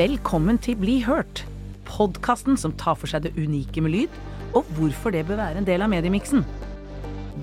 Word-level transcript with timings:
Velkommen 0.00 0.56
til 0.56 0.78
Bli 0.80 0.94
hørt, 1.04 1.42
podkasten 1.84 2.54
som 2.56 2.72
tar 2.80 2.94
for 2.96 3.10
seg 3.10 3.26
det 3.26 3.34
unike 3.36 3.82
med 3.84 3.92
lyd, 3.92 4.14
og 4.56 4.68
hvorfor 4.78 5.12
det 5.12 5.26
bør 5.28 5.36
være 5.42 5.60
en 5.60 5.66
del 5.66 5.82
av 5.84 5.90
mediemiksen. 5.92 6.40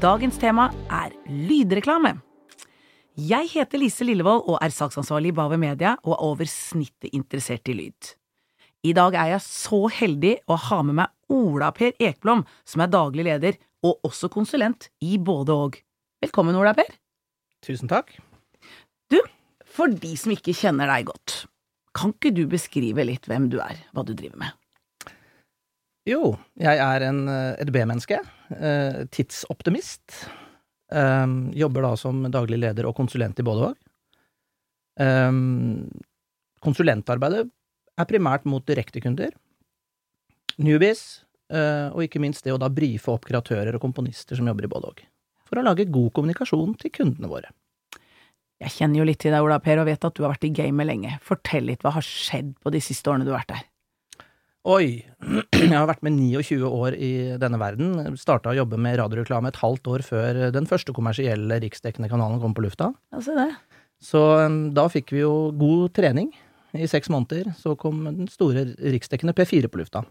Dagens 0.02 0.40
tema 0.42 0.64
er 0.90 1.12
lydreklame. 1.30 2.16
Jeg 3.14 3.52
heter 3.52 3.78
Lise 3.78 4.08
Lillevold 4.08 4.48
og 4.50 4.58
er 4.66 4.74
saksansvarlig 4.74 5.36
i 5.36 5.36
Bave 5.38 5.60
Media 5.62 5.92
og 6.00 6.16
er 6.16 6.24
over 6.26 6.50
snittet 6.50 7.14
interessert 7.14 7.70
i 7.70 7.76
lyd. 7.78 8.10
I 8.90 8.96
dag 8.98 9.14
er 9.22 9.36
jeg 9.36 9.46
så 9.46 9.84
heldig 10.00 10.32
å 10.50 10.58
ha 10.64 10.80
med 10.88 10.98
meg 11.04 11.36
Ola 11.38 11.70
Per 11.78 11.94
Ekblom, 12.08 12.42
som 12.66 12.82
er 12.82 12.90
daglig 12.96 13.28
leder 13.28 13.60
og 13.86 14.08
også 14.08 14.32
konsulent 14.34 14.88
i 15.06 15.20
både 15.20 15.60
og. 15.68 15.78
Velkommen, 16.26 16.58
Ola 16.58 16.74
Per. 16.80 16.90
Tusen 17.68 17.92
takk. 17.92 18.16
Du, 19.14 19.20
for 19.62 19.94
de 19.94 20.16
som 20.18 20.34
ikke 20.34 20.58
kjenner 20.58 20.90
deg 20.90 21.12
godt, 21.12 21.44
kan 21.98 22.14
ikke 22.14 22.34
du 22.36 22.46
beskrive 22.50 23.06
litt 23.08 23.28
hvem 23.30 23.50
du 23.52 23.60
er, 23.64 23.82
hva 23.94 24.06
du 24.06 24.14
driver 24.14 24.40
med? 24.46 24.56
Jo, 26.08 26.38
jeg 26.56 26.80
er 26.80 27.04
en 27.10 27.26
EDB-menneske. 27.28 28.22
Eh, 28.56 29.04
tidsoptimist. 29.12 30.28
Eh, 30.92 31.28
jobber 31.60 31.84
da 31.84 31.92
som 32.00 32.24
daglig 32.32 32.62
leder 32.62 32.88
og 32.88 32.96
konsulent 32.96 33.40
i 33.40 33.46
både 33.48 33.72
og. 33.72 33.82
Eh, 35.04 35.32
konsulentarbeidet 36.64 37.44
er 37.98 38.10
primært 38.10 38.48
mot 38.48 38.66
direktekunder, 38.66 39.34
newbies, 40.62 41.24
og 41.48 42.02
ikke 42.04 42.20
minst 42.20 42.44
det 42.44 42.52
å 42.52 42.60
da 42.60 42.68
brife 42.68 43.08
opp 43.10 43.24
kreatører 43.26 43.78
og 43.78 43.82
komponister 43.82 44.36
som 44.36 44.50
jobber 44.50 44.68
i 44.68 44.70
både 44.70 44.90
òg. 44.90 45.00
For 45.48 45.58
å 45.58 45.64
lage 45.64 45.88
god 45.90 46.12
kommunikasjon 46.18 46.76
til 46.82 46.92
kundene 46.92 47.30
våre. 47.32 47.54
Jeg 48.64 48.74
kjenner 48.74 49.02
jo 49.02 49.06
litt 49.06 49.20
til 49.22 49.34
deg, 49.36 49.46
Ola 49.46 49.60
Per, 49.62 49.78
og 49.82 49.86
vet 49.86 50.06
at 50.08 50.18
du 50.18 50.24
har 50.26 50.34
vært 50.34 50.48
i 50.48 50.54
gamet 50.58 50.90
lenge. 50.90 51.18
Fortell 51.26 51.68
litt, 51.70 51.84
hva 51.86 51.94
har 51.94 52.06
skjedd 52.06 52.56
på 52.64 52.74
de 52.74 52.82
siste 52.82 53.12
årene 53.12 53.28
du 53.28 53.30
har 53.34 53.44
vært 53.44 53.54
der? 53.54 53.66
Oi, 54.68 54.88
jeg 55.54 55.72
har 55.72 55.86
vært 55.88 56.02
med 56.04 56.18
29 56.18 56.66
år 56.66 56.98
i 56.98 57.12
denne 57.40 57.60
verden. 57.62 58.18
Starta 58.20 58.52
å 58.52 58.58
jobbe 58.58 58.80
med 58.82 58.98
radioreklame 59.00 59.54
et 59.54 59.62
halvt 59.62 59.92
år 59.94 60.04
før 60.04 60.42
den 60.56 60.68
første 60.68 60.96
kommersielle 60.96 61.62
riksdekkende 61.64 62.10
kanalen 62.12 62.42
kom 62.42 62.58
på 62.58 62.66
lufta. 62.66 62.90
Ja, 63.14 63.22
se 63.24 63.38
det. 63.38 63.52
Så 64.04 64.22
da 64.76 64.86
fikk 64.92 65.14
vi 65.14 65.24
jo 65.24 65.54
god 65.58 65.94
trening. 65.98 66.34
I 66.76 66.90
seks 66.90 67.10
måneder 67.14 67.54
så 67.58 67.78
kom 67.80 68.04
den 68.10 68.28
store 68.30 68.66
riksdekkende 68.76 69.38
P4 69.38 69.70
på 69.72 69.80
lufta. 69.80 70.04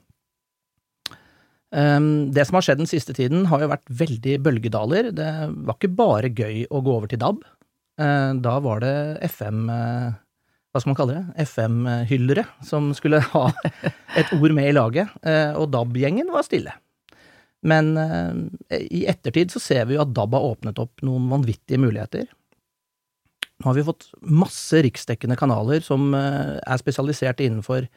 Det 1.77 2.45
som 2.47 2.57
har 2.57 2.65
skjedd 2.65 2.81
den 2.81 2.89
siste 2.89 3.13
tiden, 3.13 3.45
har 3.51 3.61
jo 3.61 3.69
vært 3.69 3.91
veldig 3.91 4.39
bølgedaler. 4.47 5.11
Det 5.15 5.31
var 5.67 5.77
ikke 5.77 5.93
bare 5.99 6.31
gøy 6.31 6.65
å 6.71 6.81
gå 6.81 6.95
over 6.95 7.11
til 7.11 7.21
DAB. 7.21 7.43
Uh, 7.97 8.37
da 8.45 8.59
var 8.61 8.83
det 8.85 8.95
FM 9.25 9.71
uh, 9.73 10.13
Hva 10.69 10.83
skal 10.83 10.91
man 10.91 10.97
kalle 10.99 11.15
det? 11.17 11.45
FM-hyllere 11.49 12.45
som 12.67 12.91
skulle 12.97 13.23
ha 13.33 13.47
et 14.21 14.33
ord 14.37 14.53
med 14.57 14.69
i 14.69 14.75
laget. 14.77 15.13
Uh, 15.25 15.57
og 15.63 15.71
DAB-gjengen 15.73 16.29
var 16.33 16.45
stille. 16.45 16.75
Men 17.67 17.97
i 18.71 19.01
ettertid 19.11 19.51
så 19.51 19.59
ser 19.59 19.89
vi 19.89 19.97
jo 19.97 20.03
at 20.05 20.13
DAB 20.15 20.37
har 20.37 20.45
åpnet 20.53 20.77
opp 20.79 21.01
noen 21.03 21.25
vanvittige 21.33 21.81
muligheter. 21.83 22.29
Nå 23.59 23.67
har 23.67 23.75
vi 23.75 23.87
fått 23.89 24.07
masse 24.21 24.79
riksdekkende 24.85 25.39
kanaler 25.41 25.81
som 25.83 26.15
er 26.15 26.79
spesialisert 26.79 27.41
innenfor 27.43 27.89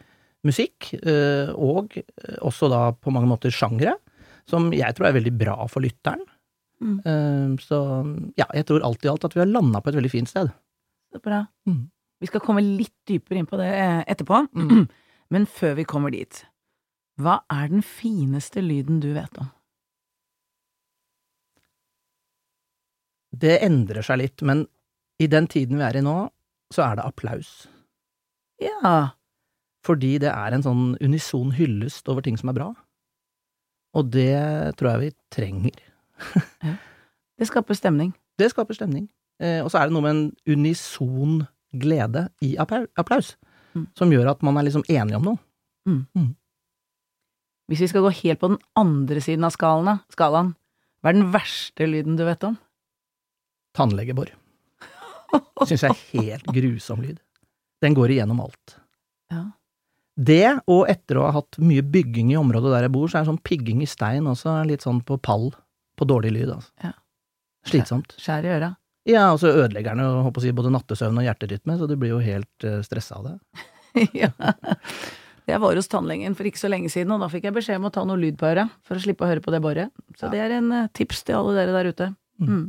musikk, 0.47 0.88
og 1.53 2.00
også 2.39 2.72
da 2.72 2.81
på 2.95 3.14
mange 3.14 3.30
måter 3.30 3.53
sjangre, 3.53 3.94
som 4.50 4.72
jeg 4.73 4.97
tror 4.97 5.11
er 5.11 5.20
veldig 5.20 5.36
bra 5.38 5.59
for 5.70 5.86
lytteren. 5.86 6.23
Mm. 6.80 7.58
Så 7.60 7.78
ja, 8.40 8.46
jeg 8.56 8.66
tror 8.70 8.86
alt 8.88 9.04
i 9.04 9.10
alt 9.12 9.26
at 9.28 9.34
vi 9.36 9.42
har 9.42 9.50
landa 9.50 9.82
på 9.84 9.92
et 9.92 9.98
veldig 10.00 10.12
fint 10.14 10.32
sted. 10.32 10.52
Er 11.16 11.24
bra. 11.24 11.42
Mm. 11.68 11.90
Vi 12.20 12.28
skal 12.28 12.44
komme 12.44 12.64
litt 12.64 12.96
dypere 13.08 13.40
inn 13.40 13.48
på 13.50 13.60
det 13.60 13.70
etterpå, 14.12 14.42
mm. 14.52 14.88
men 15.34 15.48
før 15.48 15.78
vi 15.80 15.88
kommer 15.88 16.14
dit, 16.14 16.42
hva 17.20 17.42
er 17.52 17.72
den 17.72 17.84
fineste 17.86 18.64
lyden 18.64 19.00
du 19.04 19.12
vet 19.16 19.39
om? 19.39 19.52
Det 23.39 23.60
endrer 23.64 24.04
seg 24.04 24.20
litt, 24.23 24.44
men 24.44 24.66
i 25.22 25.28
den 25.32 25.48
tiden 25.52 25.80
vi 25.80 25.86
er 25.86 26.00
i 26.00 26.04
nå, 26.04 26.18
så 26.73 26.86
er 26.88 27.00
det 27.00 27.08
applaus. 27.08 27.52
Ja. 28.62 29.16
Fordi 29.86 30.18
det 30.22 30.32
er 30.32 30.56
en 30.56 30.66
sånn 30.66 30.86
unison 31.00 31.54
hyllest 31.56 32.10
over 32.12 32.26
ting 32.26 32.39
som 32.39 32.52
er 32.52 32.58
bra. 32.58 32.70
Og 33.98 34.12
det 34.14 34.36
tror 34.80 34.92
jeg 34.92 35.04
vi 35.04 35.12
trenger. 35.34 35.78
ja. 36.68 36.76
Det 37.40 37.48
skaper 37.48 37.78
stemning. 37.78 38.12
Det 38.40 38.50
skaper 38.52 38.76
stemning. 38.76 39.08
Eh, 39.40 39.62
og 39.64 39.72
så 39.72 39.80
er 39.80 39.88
det 39.88 39.96
noe 39.96 40.04
med 40.04 40.16
en 40.16 40.26
unison 40.58 41.44
glede 41.80 42.28
i 42.44 42.56
applaus, 42.60 43.36
mm. 43.78 43.86
som 43.96 44.12
gjør 44.12 44.34
at 44.34 44.44
man 44.44 44.58
er 44.60 44.68
liksom 44.68 44.84
enig 44.92 45.16
om 45.20 45.30
noe. 45.30 45.42
Mm. 45.88 46.02
Mm. 46.18 46.32
Hvis 47.70 47.84
vi 47.86 47.92
skal 47.92 48.04
gå 48.04 48.12
helt 48.24 48.42
på 48.42 48.50
den 48.52 48.60
andre 48.80 49.22
siden 49.24 49.46
av 49.46 49.54
skalaen, 49.54 50.02
skalaen, 50.12 50.56
hva 51.00 51.12
er 51.12 51.20
den 51.20 51.30
verste 51.32 51.88
lyden 51.88 52.18
du 52.20 52.26
vet 52.28 52.44
om? 52.48 52.58
Tannlegebor. 53.78 54.34
Syns 55.70 55.86
jeg 55.86 55.94
er 55.94 56.04
helt 56.18 56.50
grusom 56.56 57.06
lyd. 57.06 57.22
Den 57.84 57.96
går 57.96 58.16
igjennom 58.16 58.42
alt. 58.44 58.80
Ja. 59.32 59.46
Det, 60.20 60.58
og 60.68 60.90
etter 60.92 61.22
å 61.22 61.30
ha 61.30 61.36
hatt 61.38 61.62
mye 61.64 61.86
bygging 61.86 62.34
i 62.34 62.40
området 62.40 62.74
der 62.74 62.88
jeg 62.88 62.96
bor, 62.98 63.08
så 63.08 63.20
er 63.20 63.24
det 63.24 63.32
sånn 63.32 63.46
pigging 63.46 63.86
i 63.86 63.88
stein 63.88 64.28
også 64.28 64.58
litt 64.68 64.84
sånn 64.84 65.00
på 65.06 65.16
pall, 65.24 65.48
på 65.99 66.08
dårlig 66.08 66.33
lyd, 66.36 66.54
altså. 66.55 66.71
Ja. 66.83 66.93
Slitsomt. 67.67 68.15
Skjær 68.21 68.48
i 68.48 68.54
øra. 68.55 68.73
Ja, 69.10 69.30
og 69.33 69.39
så 69.42 69.52
ødelegger 69.52 69.95
den 69.95 70.05
jo, 70.05 70.23
håper 70.26 70.42
å 70.42 70.43
si, 70.43 70.55
både 70.55 70.71
nattesøvn 70.73 71.20
og 71.20 71.26
hjerterytme, 71.26 71.77
så 71.80 71.87
du 71.89 71.95
blir 71.99 72.14
jo 72.14 72.23
helt 72.23 72.67
uh, 72.67 72.80
stressa 72.86 73.20
av 73.20 73.30
det. 73.30 73.36
ja. 74.21 74.32
Jeg 75.49 75.61
var 75.64 75.80
hos 75.80 75.89
tannlegen 75.89 76.36
for 76.38 76.45
ikke 76.45 76.61
så 76.61 76.70
lenge 76.70 76.92
siden, 76.93 77.14
og 77.15 77.23
da 77.23 77.30
fikk 77.32 77.48
jeg 77.49 77.55
beskjed 77.55 77.80
om 77.82 77.88
å 77.89 77.93
ta 77.93 78.04
noe 78.05 78.20
lyd 78.21 78.38
på 78.39 78.52
øret, 78.52 78.76
for 78.86 78.99
å 78.99 79.04
slippe 79.04 79.26
å 79.26 79.32
høre 79.32 79.43
på 79.43 79.54
det 79.55 79.64
boret. 79.65 79.95
Så 80.20 80.27
ja. 80.27 80.33
det 80.36 80.43
er 80.45 80.59
en 80.59 80.70
uh, 80.76 80.89
tips 80.93 81.23
til 81.27 81.39
alle 81.39 81.55
dere 81.58 81.73
der 81.80 81.89
ute. 81.93 82.11
Mm. 82.39 82.52
Mm. 82.52 82.67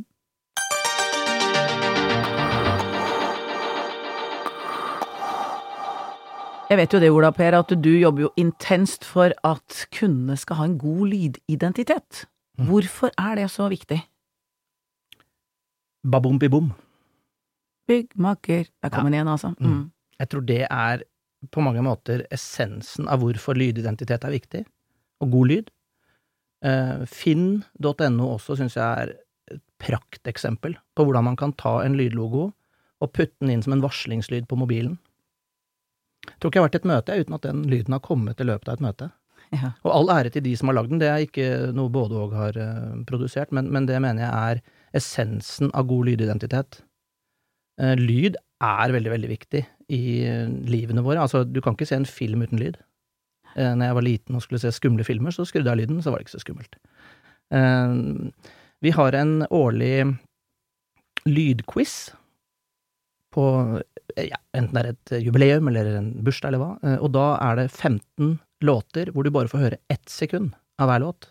Jeg 6.70 6.78
vet 6.78 6.92
jo 6.94 6.98
det, 7.02 7.08
Ola 7.10 7.32
Per, 7.34 7.54
at 7.58 7.72
du 7.82 7.90
jobber 7.98 8.28
jo 8.28 8.34
intenst 8.38 9.02
for 9.02 9.32
at 9.42 9.84
kundene 9.90 10.36
skal 10.38 10.60
ha 10.60 10.68
en 10.68 10.76
god 10.78 11.08
lydidentitet. 11.10 12.28
Mm. 12.60 12.68
Hvorfor 12.68 13.12
er 13.16 13.40
det 13.40 13.48
så 13.50 13.68
viktig? 13.72 13.98
Babom-bibom. 16.04 16.70
Byggmaker. 17.88 18.68
Der 18.82 18.92
kom 18.92 19.08
den 19.08 19.16
igjen, 19.16 19.28
altså. 19.28 19.54
Mm. 19.58 19.72
Mm. 19.72 19.82
Jeg 20.20 20.28
tror 20.28 20.46
det 20.46 20.62
er 20.68 21.02
på 21.50 21.64
mange 21.64 21.82
måter 21.84 22.26
essensen 22.32 23.08
av 23.08 23.22
hvorfor 23.22 23.56
lydidentitet 23.56 24.24
er 24.24 24.34
viktig, 24.34 24.64
og 25.24 25.32
god 25.32 25.50
lyd. 25.50 25.70
Uh, 26.60 27.06
Finn.no 27.08 28.26
også 28.34 28.58
syns 28.60 28.76
jeg 28.76 29.04
er 29.04 29.14
et 29.54 29.62
prakteksempel 29.80 30.76
på 30.94 31.06
hvordan 31.06 31.30
man 31.30 31.38
kan 31.40 31.54
ta 31.56 31.78
en 31.80 31.96
lydlogo 31.96 32.50
og 33.00 33.12
putte 33.16 33.40
den 33.40 33.54
inn 33.54 33.64
som 33.64 33.72
en 33.72 33.84
varslingslyd 33.84 34.44
på 34.48 34.58
mobilen. 34.60 34.98
Jeg 36.28 36.36
tror 36.36 36.50
ikke 36.50 36.58
jeg 36.58 36.62
har 36.62 36.68
vært 36.68 36.76
i 36.76 36.80
et 36.82 36.90
møte 36.90 37.16
uten 37.16 37.36
at 37.38 37.46
den 37.46 37.62
lyden 37.72 37.96
har 37.96 38.04
kommet 38.04 38.40
i 38.40 38.46
løpet 38.46 38.68
av 38.68 38.76
et 38.76 38.84
møte. 38.84 39.08
Og 39.84 39.90
all 39.92 40.12
ære 40.14 40.32
til 40.34 40.44
de 40.44 40.52
som 40.58 40.70
har 40.70 40.78
lagd 40.78 40.92
den, 40.92 41.00
det 41.02 41.08
er 41.10 41.24
ikke 41.24 41.48
noe 41.76 41.92
både 41.92 42.18
og 42.20 42.36
har 42.38 42.58
uh, 42.60 43.00
produsert, 43.08 43.50
men, 43.56 43.70
men, 43.72 43.88
det 43.88 43.98
mener 44.02 44.24
jeg 44.26 44.30
er 44.30 44.62
essensen 45.00 45.72
av 45.74 45.88
god 45.90 46.10
lydidentitet. 46.10 46.80
Uh, 47.80 47.96
lyd 47.98 48.38
er 48.62 48.94
veldig, 48.94 49.12
veldig 49.14 49.32
viktig 49.32 49.64
i 49.96 50.04
uh, 50.28 50.46
livene 50.70 51.04
våre. 51.06 51.24
Altså, 51.24 51.42
du 51.44 51.60
kan 51.64 51.74
ikke 51.74 51.88
se 51.90 51.98
en 51.98 52.08
film 52.08 52.46
uten 52.46 52.62
lyd. 52.62 52.78
Uh, 53.56 53.74
når 53.74 53.84
jeg 53.88 53.98
var 53.98 54.06
liten 54.06 54.38
og 54.38 54.46
skulle 54.46 54.62
se 54.62 54.72
skumle 54.74 55.06
filmer, 55.06 55.34
så 55.34 55.46
skrudde 55.48 55.72
jeg 55.72 55.82
lyden, 55.82 56.02
så 56.02 56.12
var 56.12 56.20
det 56.20 56.28
ikke 56.28 56.38
så 56.38 56.46
skummelt. 56.46 56.80
vi 58.80 58.90
har 58.94 59.14
en 59.18 59.42
årlig 59.50 60.06
lydquiz 61.26 62.12
på 63.34 63.44
ja, 64.18 64.38
enten 64.56 64.74
det 64.74 64.82
er 64.82 64.92
et 64.92 65.12
jubileum 65.24 65.68
eller 65.70 65.90
en 65.98 66.12
bursdag 66.24 66.50
eller 66.50 66.62
hva, 66.62 66.70
eh, 66.84 66.98
og 66.98 67.12
da 67.14 67.26
er 67.38 67.60
det 67.60 67.66
15 67.70 68.38
låter 68.64 69.10
hvor 69.14 69.24
du 69.24 69.32
bare 69.34 69.50
får 69.50 69.64
høre 69.64 69.80
ett 69.88 70.08
sekund 70.08 70.54
av 70.80 70.90
hver 70.90 71.04
låt. 71.04 71.30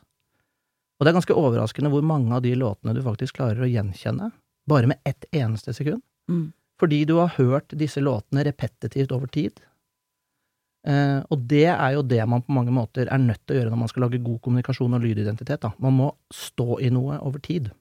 Og 0.99 1.05
det 1.05 1.11
er 1.11 1.19
ganske 1.19 1.37
overraskende 1.39 1.91
hvor 1.93 2.03
mange 2.05 2.35
av 2.35 2.43
de 2.43 2.51
låtene 2.59 2.93
du 2.95 3.01
faktisk 3.05 3.37
klarer 3.39 3.63
å 3.63 3.69
gjenkjenne, 3.69 4.31
bare 4.67 4.89
med 4.91 4.99
ett 5.07 5.25
eneste 5.31 5.73
sekund. 5.73 6.03
Mm. 6.29 6.51
Fordi 6.79 7.03
du 7.07 7.15
har 7.19 7.33
hørt 7.37 7.75
disse 7.75 8.03
låtene 8.03 8.43
repetitivt 8.47 9.11
over 9.15 9.31
tid. 9.31 9.61
Eh, 10.87 11.19
og 11.27 11.45
det 11.51 11.67
er 11.71 11.95
jo 11.95 12.03
det 12.07 12.21
man 12.29 12.43
på 12.43 12.55
mange 12.55 12.71
måter 12.75 13.09
er 13.11 13.19
nødt 13.19 13.41
til 13.43 13.55
å 13.55 13.59
gjøre 13.59 13.73
når 13.73 13.81
man 13.81 13.91
skal 13.91 14.05
lage 14.05 14.21
god 14.23 14.41
kommunikasjon 14.45 14.95
og 14.95 15.03
lydidentitet. 15.03 15.63
Da. 15.65 15.73
Man 15.83 15.97
må 15.97 16.11
stå 16.33 16.79
i 16.83 16.91
noe 16.93 17.19
over 17.23 17.43
tid. 17.43 17.71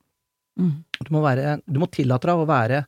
Mm. 0.59 0.73
Du, 0.99 1.13
må 1.15 1.23
være, 1.23 1.59
du 1.67 1.79
må 1.83 1.91
tillate 1.95 2.31
deg 2.31 2.43
å 2.43 2.49
være 2.49 2.85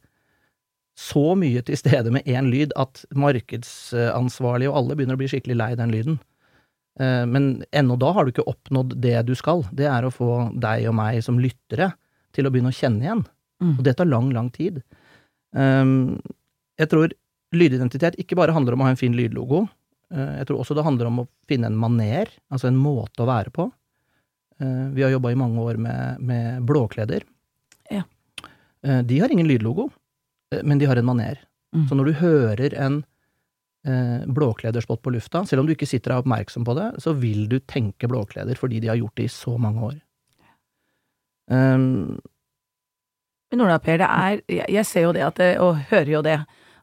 så 0.99 1.37
mye 1.39 1.63
til 1.65 1.79
stede 1.79 2.11
med 2.13 2.27
én 2.29 2.51
lyd 2.51 2.75
at 2.79 3.05
markedsansvarlig 3.17 4.69
og 4.69 4.81
alle 4.81 4.99
begynner 4.99 5.17
å 5.17 5.21
bli 5.23 5.31
skikkelig 5.31 5.57
lei 5.57 5.71
den 5.79 5.95
lyden. 5.95 6.19
Eh, 7.01 7.27
men 7.27 7.65
ennå 7.73 7.97
da 7.97 8.13
har 8.13 8.27
du 8.27 8.35
ikke 8.35 8.49
oppnådd 8.51 8.99
det 9.01 9.17
du 9.29 9.35
skal. 9.39 9.65
Det 9.73 9.89
er 9.89 10.05
å 10.05 10.13
få 10.13 10.51
deg 10.61 10.89
og 10.91 10.97
meg 10.99 11.23
som 11.25 11.41
lyttere 11.41 11.93
til 12.37 12.47
å 12.47 12.53
begynne 12.53 12.73
å 12.73 12.77
kjenne 12.77 13.07
igjen. 13.07 13.25
Mm. 13.63 13.75
Og 13.79 13.83
det 13.87 13.97
tar 13.97 14.09
lang, 14.09 14.31
lang 14.37 14.51
tid. 14.53 14.83
Ehm, 15.57 16.21
jeg 16.81 16.93
tror 16.93 17.13
lydidentitet 17.57 18.19
ikke 18.21 18.39
bare 18.39 18.55
handler 18.55 18.77
om 18.77 18.85
å 18.85 18.89
ha 18.89 18.95
en 18.95 19.01
fin 19.01 19.17
lydlogo. 19.17 19.65
Eh, 20.13 20.33
jeg 20.41 20.51
tror 20.51 20.63
også 20.63 20.77
det 20.77 20.87
handler 20.87 21.11
om 21.11 21.23
å 21.25 21.29
finne 21.51 21.71
en 21.71 21.79
maner, 21.81 22.33
altså 22.53 22.71
en 22.71 22.81
måte 22.81 23.25
å 23.25 23.29
være 23.31 23.53
på. 23.55 23.71
Eh, 24.61 24.87
vi 24.97 25.05
har 25.05 25.15
jobba 25.17 25.33
i 25.33 25.41
mange 25.41 25.65
år 25.65 25.81
med, 25.81 26.21
med 26.21 26.65
blåkleder. 26.69 27.25
Ja. 27.91 28.05
De 28.81 29.17
har 29.21 29.29
ingen 29.29 29.49
lydlogo, 29.49 29.91
men 30.65 30.79
de 30.81 30.87
har 30.89 30.97
en 30.97 31.05
maner. 31.05 31.41
Mm. 31.77 31.83
Så 31.89 31.97
når 31.99 32.07
du 32.09 32.21
hører 32.23 32.77
en 32.81 33.03
blåklederspott 33.81 35.01
på 35.01 35.13
lufta, 35.15 35.41
selv 35.49 35.63
om 35.63 35.69
du 35.69 35.73
ikke 35.73 35.89
sitter 35.89 36.13
og 36.13 36.19
er 36.19 36.25
oppmerksom 36.25 36.67
på 36.69 36.75
det, 36.77 36.89
så 37.01 37.15
vil 37.17 37.47
du 37.49 37.57
tenke 37.65 38.11
blåkleder 38.13 38.59
fordi 38.61 38.81
de 38.83 38.91
har 38.93 38.99
gjort 39.01 39.17
det 39.17 39.25
i 39.25 39.33
så 39.33 39.55
mange 39.57 39.87
år. 39.87 39.95
Um, 41.51 42.21
Men 43.51 43.65
Ola 43.65 43.79
Per, 43.83 43.97
det 43.99 44.07
er, 44.07 44.43
jeg, 44.69 44.85
ser 44.87 45.09
jo 45.09 45.15
det, 45.17 45.25
det, 45.41 45.49
og 45.59 45.81
hører 45.91 46.13
jo 46.13 46.21
det, 46.23 46.37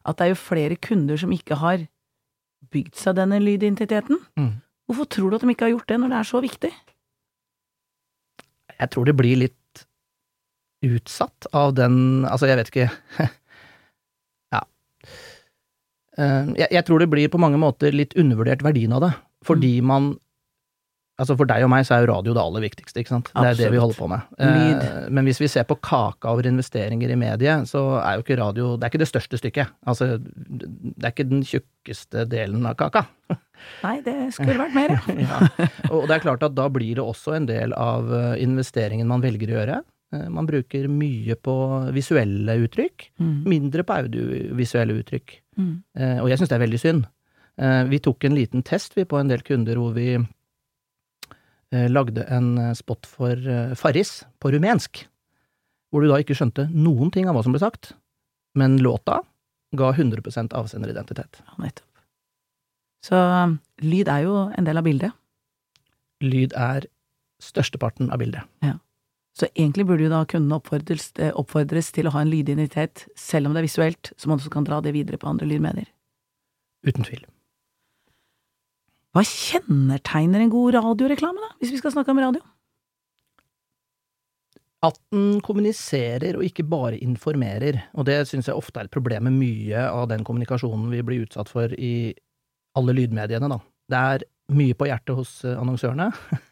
at 0.04 0.18
det 0.18 0.26
er 0.26 0.32
jo 0.34 0.40
flere 0.42 0.76
kunder 0.76 1.16
som 1.16 1.32
ikke 1.32 1.56
har 1.62 1.86
bygd 2.74 2.98
seg 2.98 3.16
denne 3.16 3.38
lydidentiteten. 3.40 4.18
mm. 4.36 4.56
Hvorfor 4.88 5.04
tror 5.04 5.30
du 5.30 5.36
at 5.36 5.42
de 5.44 5.52
ikke 5.52 5.66
har 5.66 5.74
gjort 5.74 5.88
det, 5.88 5.96
når 6.00 6.08
det 6.08 6.18
er 6.18 6.28
så 6.28 6.40
viktig? 6.40 6.70
Jeg 8.78 8.90
tror 8.94 9.04
det 9.04 9.16
blir 9.18 9.36
litt 9.36 9.82
utsatt 10.86 11.48
av 11.52 11.74
den 11.76 12.24
Altså, 12.24 12.46
jeg 12.48 12.56
vet 12.60 12.70
ikke. 12.72 12.88
Eh, 13.20 13.34
Jeg, 16.18 16.68
jeg 16.74 16.84
tror 16.88 16.98
det 17.02 17.10
blir 17.12 17.28
på 17.30 17.38
mange 17.38 17.58
måter 17.62 17.94
litt 17.94 18.16
undervurdert 18.18 18.62
verdien 18.66 18.92
av 18.96 19.04
det, 19.06 19.12
fordi 19.46 19.76
man 19.82 20.16
Altså 21.18 21.34
For 21.34 21.48
deg 21.50 21.64
og 21.66 21.70
meg 21.72 21.82
så 21.82 21.96
er 21.96 22.04
jo 22.04 22.12
radio 22.12 22.30
det 22.36 22.38
aller 22.44 22.62
viktigste, 22.62 23.00
ikke 23.02 23.10
sant? 23.10 23.30
Det 23.34 23.42
er 23.48 23.56
det 23.58 23.68
vi 23.72 23.78
holder 23.82 23.96
på 23.98 24.06
med. 24.06 24.20
Lyd. 24.38 24.84
Eh, 24.86 25.08
Men 25.10 25.26
hvis 25.26 25.40
vi 25.42 25.48
ser 25.50 25.64
på 25.66 25.74
kaka 25.82 26.30
over 26.30 26.46
investeringer 26.46 27.10
i 27.10 27.16
mediet, 27.18 27.66
så 27.66 27.80
er 27.98 28.12
jo 28.14 28.22
ikke 28.22 28.36
radio 28.38 28.68
Det 28.78 28.86
er 28.86 28.92
ikke 28.92 29.00
det 29.02 29.08
største 29.10 29.40
stykket. 29.40 29.72
Altså, 29.90 30.06
det 30.22 31.02
er 31.02 31.10
ikke 31.10 31.26
den 31.26 31.42
tjukkeste 31.42 32.22
delen 32.30 32.62
av 32.70 32.76
kaka. 32.78 33.02
Nei, 33.82 33.96
det 34.06 34.14
skulle 34.36 34.60
vært 34.62 34.78
mer, 34.78 34.94
ja. 35.26 35.40
Og 35.90 36.06
det 36.06 36.20
er 36.20 36.22
klart 36.22 36.46
at 36.46 36.54
da 36.54 36.68
blir 36.70 36.94
det 37.00 37.02
også 37.02 37.34
en 37.34 37.50
del 37.50 37.74
av 37.74 38.06
eh, 38.14 38.36
investeringen 38.46 39.10
man 39.10 39.26
velger 39.26 39.50
å 39.50 39.58
gjøre. 39.58 39.80
Eh, 40.14 40.28
Man 40.38 40.46
bruker 40.46 40.86
mye 40.86 41.34
på 41.34 41.58
visuelle 41.98 42.60
uttrykk, 42.62 43.10
Mm. 43.18 43.42
mindre 43.42 43.82
på 43.82 43.98
audiovisuelle 44.04 45.00
uttrykk. 45.02 45.40
Mm. 45.58 45.76
Eh, 45.98 46.18
Og 46.22 46.28
jeg 46.30 46.38
syns 46.38 46.50
det 46.52 46.56
er 46.58 46.64
veldig 46.66 46.80
synd. 46.82 47.06
Eh, 47.58 47.84
Vi 47.90 47.98
tok 47.98 48.24
en 48.24 48.36
liten 48.38 48.62
test 48.62 48.94
vi 48.96 49.04
på 49.04 49.18
en 49.18 49.28
del 49.28 49.42
kunder 49.42 49.76
hvor 49.80 49.92
vi 49.96 50.14
eh, 51.72 51.88
lagde 51.90 52.24
en 52.30 52.52
eh, 52.58 52.74
spot 52.78 53.06
for 53.06 53.32
eh, 53.34 53.74
Farris 53.74 54.24
på 54.40 54.52
rumensk, 54.54 55.04
hvor 55.90 56.02
du 56.04 56.08
da 56.10 56.20
ikke 56.22 56.36
skjønte 56.38 56.68
noen 56.70 57.10
ting 57.10 57.28
av 57.28 57.34
hva 57.36 57.42
som 57.44 57.52
ble 57.54 57.60
sagt, 57.62 57.92
men 58.58 58.78
låta 58.82 59.20
ga 59.76 59.90
100% 59.92 60.54
avsenderidentitet. 60.56 61.42
Ja, 61.44 61.54
nettopp. 61.60 61.84
Så 63.04 63.14
um, 63.14 63.58
lyd 63.84 64.08
er 64.10 64.24
jo 64.24 64.36
en 64.58 64.64
del 64.66 64.80
av 64.80 64.84
bildet. 64.86 65.12
Lyd 66.24 66.54
er 66.58 66.86
størsteparten 67.42 68.08
av 68.10 68.18
bildet. 68.18 68.42
Så 69.38 69.46
egentlig 69.52 69.86
burde 69.86 70.02
jo 70.02 70.10
da 70.10 70.24
kundene 70.26 70.58
oppfordres, 70.58 71.12
eh, 71.22 71.30
oppfordres 71.38 71.92
til 71.94 72.08
å 72.08 72.14
ha 72.16 72.24
en 72.24 72.30
lydidentitet, 72.32 73.06
selv 73.14 73.46
om 73.46 73.54
det 73.54 73.62
er 73.62 73.68
visuelt, 73.68 74.12
så 74.18 74.30
man 74.30 74.40
også 74.40 74.50
kan 74.50 74.66
dra 74.66 74.80
det 74.82 74.96
videre 74.96 75.20
på 75.20 75.30
andre 75.30 75.46
lydmedier. 75.46 75.86
Uten 76.86 77.06
tvil. 77.06 77.22
Hva 79.14 79.22
kjennetegner 79.24 80.42
en 80.42 80.52
god 80.52 80.74
radioreklame, 80.76 81.42
da, 81.42 81.54
hvis 81.60 81.72
vi 81.74 81.80
skal 81.80 81.94
snakke 81.94 82.12
om 82.12 82.22
radio? 82.22 82.42
At 84.84 84.98
den 85.10 85.40
kommuniserer 85.42 86.38
og 86.38 86.44
ikke 86.46 86.66
bare 86.66 86.98
informerer, 87.02 87.80
og 87.98 88.06
det 88.10 88.20
syns 88.30 88.50
jeg 88.50 88.58
ofte 88.58 88.78
er 88.78 88.86
et 88.86 88.94
problem 88.94 89.26
med 89.26 89.38
mye 89.38 89.86
av 89.90 90.06
den 90.10 90.26
kommunikasjonen 90.26 90.90
vi 90.92 91.02
blir 91.06 91.24
utsatt 91.26 91.50
for 91.50 91.72
i 91.74 92.14
alle 92.78 92.94
lydmediene, 92.94 93.50
da. 93.50 93.58
Det 93.88 94.02
er 94.12 94.26
mye 94.54 94.76
på 94.78 94.86
hjertet 94.90 95.18
hos 95.18 95.32
eh, 95.46 95.58
annonsørene. 95.58 96.10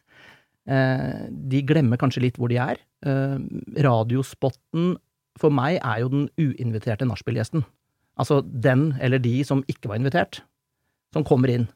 Eh, 0.66 1.26
De 1.30 1.62
glemmer 1.62 1.98
kanskje 2.00 2.22
litt 2.26 2.36
hvor 2.40 2.48
de 2.50 2.58
er. 2.62 2.80
Eh, 3.06 3.38
Radiospotten 3.86 4.96
for 5.38 5.52
meg 5.52 5.78
er 5.84 6.00
jo 6.02 6.08
den 6.12 6.28
uinviterte 6.40 7.06
nachspielgjesten. 7.06 7.64
Altså 8.18 8.40
den 8.42 8.94
eller 9.04 9.18
de 9.20 9.42
som 9.44 9.60
ikke 9.68 9.90
var 9.90 9.98
invitert, 10.00 10.40
som 11.12 11.24
kommer 11.28 11.52
inn. 11.52 11.66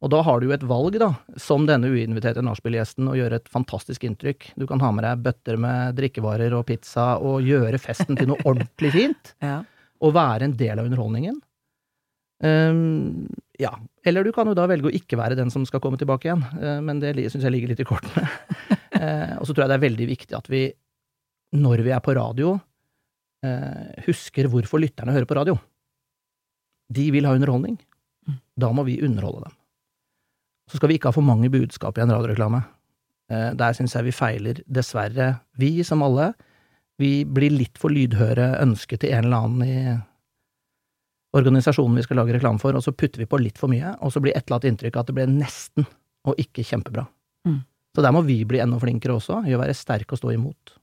Og 0.00 0.12
da 0.12 0.20
har 0.22 0.38
du 0.38 0.46
jo 0.46 0.52
et 0.54 0.62
valg, 0.62 0.94
da, 1.02 1.08
som 1.42 1.64
denne 1.66 1.88
uinviterte 1.90 2.38
nachspielgjesten, 2.46 3.08
å 3.10 3.16
gjøre 3.18 3.40
et 3.40 3.48
fantastisk 3.50 4.04
inntrykk. 4.06 4.52
Du 4.54 4.62
kan 4.70 4.78
ha 4.78 4.92
med 4.94 5.02
deg 5.02 5.24
bøtter 5.24 5.58
med 5.58 5.96
drikkevarer 5.98 6.54
og 6.54 6.68
pizza 6.68 7.16
og 7.18 7.42
gjøre 7.42 7.80
festen 7.82 8.14
til 8.14 8.30
noe 8.30 8.38
ordentlig 8.48 8.92
fint, 8.94 9.32
Ja. 9.42 9.64
og 10.00 10.14
være 10.14 10.46
en 10.46 10.54
del 10.60 10.78
av 10.78 10.86
underholdningen. 10.86 11.40
Ehm, 12.46 13.26
ja, 13.58 13.72
eller 14.06 14.24
du 14.24 14.30
kan 14.34 14.46
jo 14.46 14.54
da 14.54 14.68
velge 14.70 14.86
å 14.86 14.94
ikke 14.94 15.18
være 15.18 15.36
den 15.38 15.50
som 15.50 15.64
skal 15.66 15.82
komme 15.82 15.98
tilbake 15.98 16.28
igjen, 16.28 16.44
eh, 16.62 16.78
men 16.84 17.00
det 17.02 17.14
syns 17.26 17.42
jeg 17.42 17.54
ligger 17.54 17.74
litt 17.74 17.84
i 17.84 17.88
kortene. 17.88 18.28
Eh, 18.98 19.34
og 19.38 19.44
så 19.46 19.52
tror 19.52 19.62
jeg 19.62 19.70
det 19.70 19.74
er 19.76 19.82
veldig 19.84 20.06
viktig 20.08 20.34
at 20.34 20.48
vi, 20.50 20.60
når 21.54 21.84
vi 21.86 21.92
er 21.94 22.00
på 22.02 22.16
radio, 22.16 22.54
eh, 23.46 24.00
husker 24.08 24.48
hvorfor 24.50 24.80
lytterne 24.82 25.12
hører 25.14 25.28
på 25.28 25.36
radio. 25.38 25.54
De 26.90 27.04
vil 27.14 27.28
ha 27.28 27.34
underholdning. 27.36 27.76
Da 28.58 28.72
må 28.74 28.82
vi 28.88 28.96
underholde 29.06 29.44
dem. 29.44 29.54
Så 30.72 30.80
skal 30.80 30.90
vi 30.90 30.96
ikke 30.98 31.12
ha 31.12 31.14
for 31.14 31.28
mange 31.28 31.52
budskap 31.52 32.00
i 32.00 32.02
en 32.02 32.10
radioreklame. 32.10 32.64
Der 33.28 33.76
syns 33.76 33.94
jeg 33.94 34.08
vi 34.08 34.16
feiler, 34.18 34.64
dessverre. 34.66 35.28
Vi, 35.60 35.70
som 35.86 36.02
alle, 36.02 36.32
vi 36.98 37.22
blir 37.22 37.54
litt 37.54 37.78
for 37.78 37.94
lydhøre 37.94 38.56
ønsket 38.64 39.04
til 39.04 39.14
en 39.14 39.28
eller 39.28 39.46
annen 39.46 39.68
i 39.68 39.78
organisasjonen 41.36 41.98
vi 41.98 42.04
skal 42.06 42.20
lage 42.22 42.36
reklame 42.36 42.60
for, 42.62 42.76
og 42.76 42.84
så 42.84 42.94
putter 42.96 43.22
vi 43.22 43.28
på 43.28 43.40
litt 43.40 43.58
for 43.60 43.70
mye, 43.72 43.94
og 44.04 44.12
så 44.14 44.22
blir 44.24 44.36
et 44.36 44.46
eller 44.46 44.58
annet 44.58 44.70
inntrykk 44.72 45.00
at 45.00 45.10
det 45.10 45.16
ble 45.18 45.26
nesten, 45.30 45.88
og 46.28 46.40
ikke 46.40 46.64
kjempebra. 46.66 47.04
Mm. 47.48 47.60
Så 47.94 48.04
der 48.04 48.14
må 48.14 48.22
vi 48.26 48.40
bli 48.48 48.60
enda 48.62 48.78
flinkere 48.80 49.16
også, 49.18 49.42
i 49.48 49.56
å 49.56 49.60
være 49.60 49.76
sterke 49.76 50.16
og 50.16 50.22
stå 50.22 50.32
imot. 50.34 50.76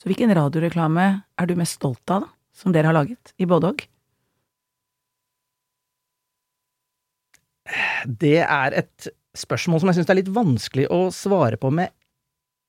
Så 0.00 0.10
hvilken 0.10 0.32
radioreklame 0.36 1.06
er 1.38 1.48
du 1.48 1.54
mest 1.58 1.78
stolt 1.78 2.02
av, 2.12 2.26
da, 2.26 2.32
som 2.54 2.74
dere 2.74 2.90
har 2.90 2.96
laget, 2.96 3.34
i 3.40 3.48
både 3.50 3.72
og? 3.72 3.84
Det 8.04 8.40
er 8.44 8.76
et 8.82 9.08
spørsmål 9.34 9.80
som 9.80 9.90
jeg 9.90 9.98
syns 9.98 10.10
er 10.12 10.18
litt 10.20 10.34
vanskelig 10.34 10.86
å 10.92 11.06
svare 11.14 11.58
på 11.60 11.70
med 11.74 11.94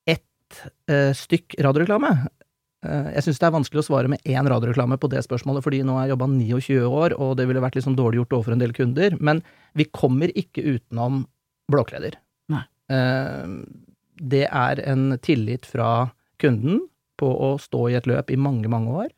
ett 0.09 0.61
uh, 0.89 1.11
stykk 1.17 1.57
radioreklame. 1.65 2.13
Eh, 2.85 3.07
jeg 3.15 3.25
syns 3.25 3.39
det 3.41 3.47
er 3.47 3.55
vanskelig 3.55 3.81
å 3.81 3.87
svare 3.87 4.11
med 4.11 4.23
én 4.27 4.47
radioreklame 4.49 4.97
på 5.01 5.09
det 5.11 5.23
spørsmålet, 5.25 5.63
fordi 5.65 5.81
nå 5.85 5.95
har 5.97 6.07
jeg 6.07 6.15
jobba 6.15 6.27
29 6.33 6.89
år, 6.89 7.15
og 7.21 7.35
det 7.39 7.47
ville 7.49 7.63
vært 7.63 7.79
litt 7.79 7.87
sånn 7.87 7.97
dårlig 7.97 8.21
gjort 8.21 8.37
overfor 8.39 8.55
en 8.55 8.63
del 8.63 8.75
kunder. 8.75 9.17
Men 9.19 9.41
vi 9.77 9.87
kommer 9.95 10.33
ikke 10.37 10.65
utenom 10.75 11.23
blåkleder. 11.71 12.19
Nei. 12.53 12.63
Eh, 12.93 13.55
det 14.21 14.45
er 14.47 14.81
en 14.87 15.17
tillit 15.23 15.67
fra 15.67 16.11
kunden 16.41 16.83
på 17.19 17.27
å 17.31 17.55
stå 17.59 17.87
i 17.89 17.97
et 17.97 18.07
løp 18.09 18.31
i 18.31 18.39
mange, 18.39 18.69
mange 18.71 18.91
år. 19.05 19.09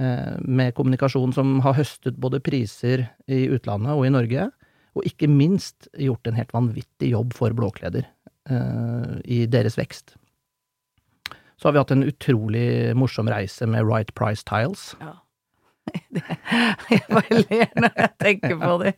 eh, 0.00 0.36
Med 0.40 0.74
kommunikasjon 0.74 1.32
som 1.32 1.60
har 1.60 1.76
høstet 1.76 2.18
både 2.20 2.40
priser 2.40 3.08
i 3.28 3.46
utlandet 3.48 3.94
og 3.94 4.06
i 4.06 4.12
Norge 4.12 4.50
og 4.96 5.04
ikke 5.04 5.28
minst 5.28 5.88
gjort 5.92 6.26
en 6.26 6.36
helt 6.36 6.52
vanvittig 6.52 7.10
jobb 7.12 7.34
for 7.36 7.52
blåkleder 7.52 8.06
i 9.26 9.44
deres 9.50 9.74
vekst. 9.76 10.14
Så 11.56 11.68
har 11.68 11.76
vi 11.76 11.80
hatt 11.80 11.94
en 11.94 12.04
utrolig 12.04 12.66
morsom 12.98 13.30
reise 13.32 13.66
med 13.70 13.86
Right 13.88 14.12
Price 14.14 14.44
Tiles. 14.48 14.92
Ja. 15.00 15.14
Det, 16.16 16.22
jeg 16.90 17.04
bare 17.06 17.38
ler 17.44 17.68
når 17.78 17.92
jeg 17.94 18.10
tenker 18.18 18.56
på 18.58 18.72
det. 18.82 18.92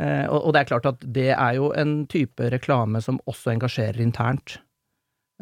Eh, 0.00 0.24
og, 0.32 0.38
og 0.38 0.54
det 0.54 0.62
er 0.62 0.68
klart 0.70 0.88
at 0.88 1.02
det 1.04 1.28
er 1.34 1.58
jo 1.58 1.70
en 1.76 2.06
type 2.10 2.48
reklame 2.54 3.02
som 3.04 3.20
også 3.28 3.52
engasjerer 3.52 4.00
internt. 4.00 4.56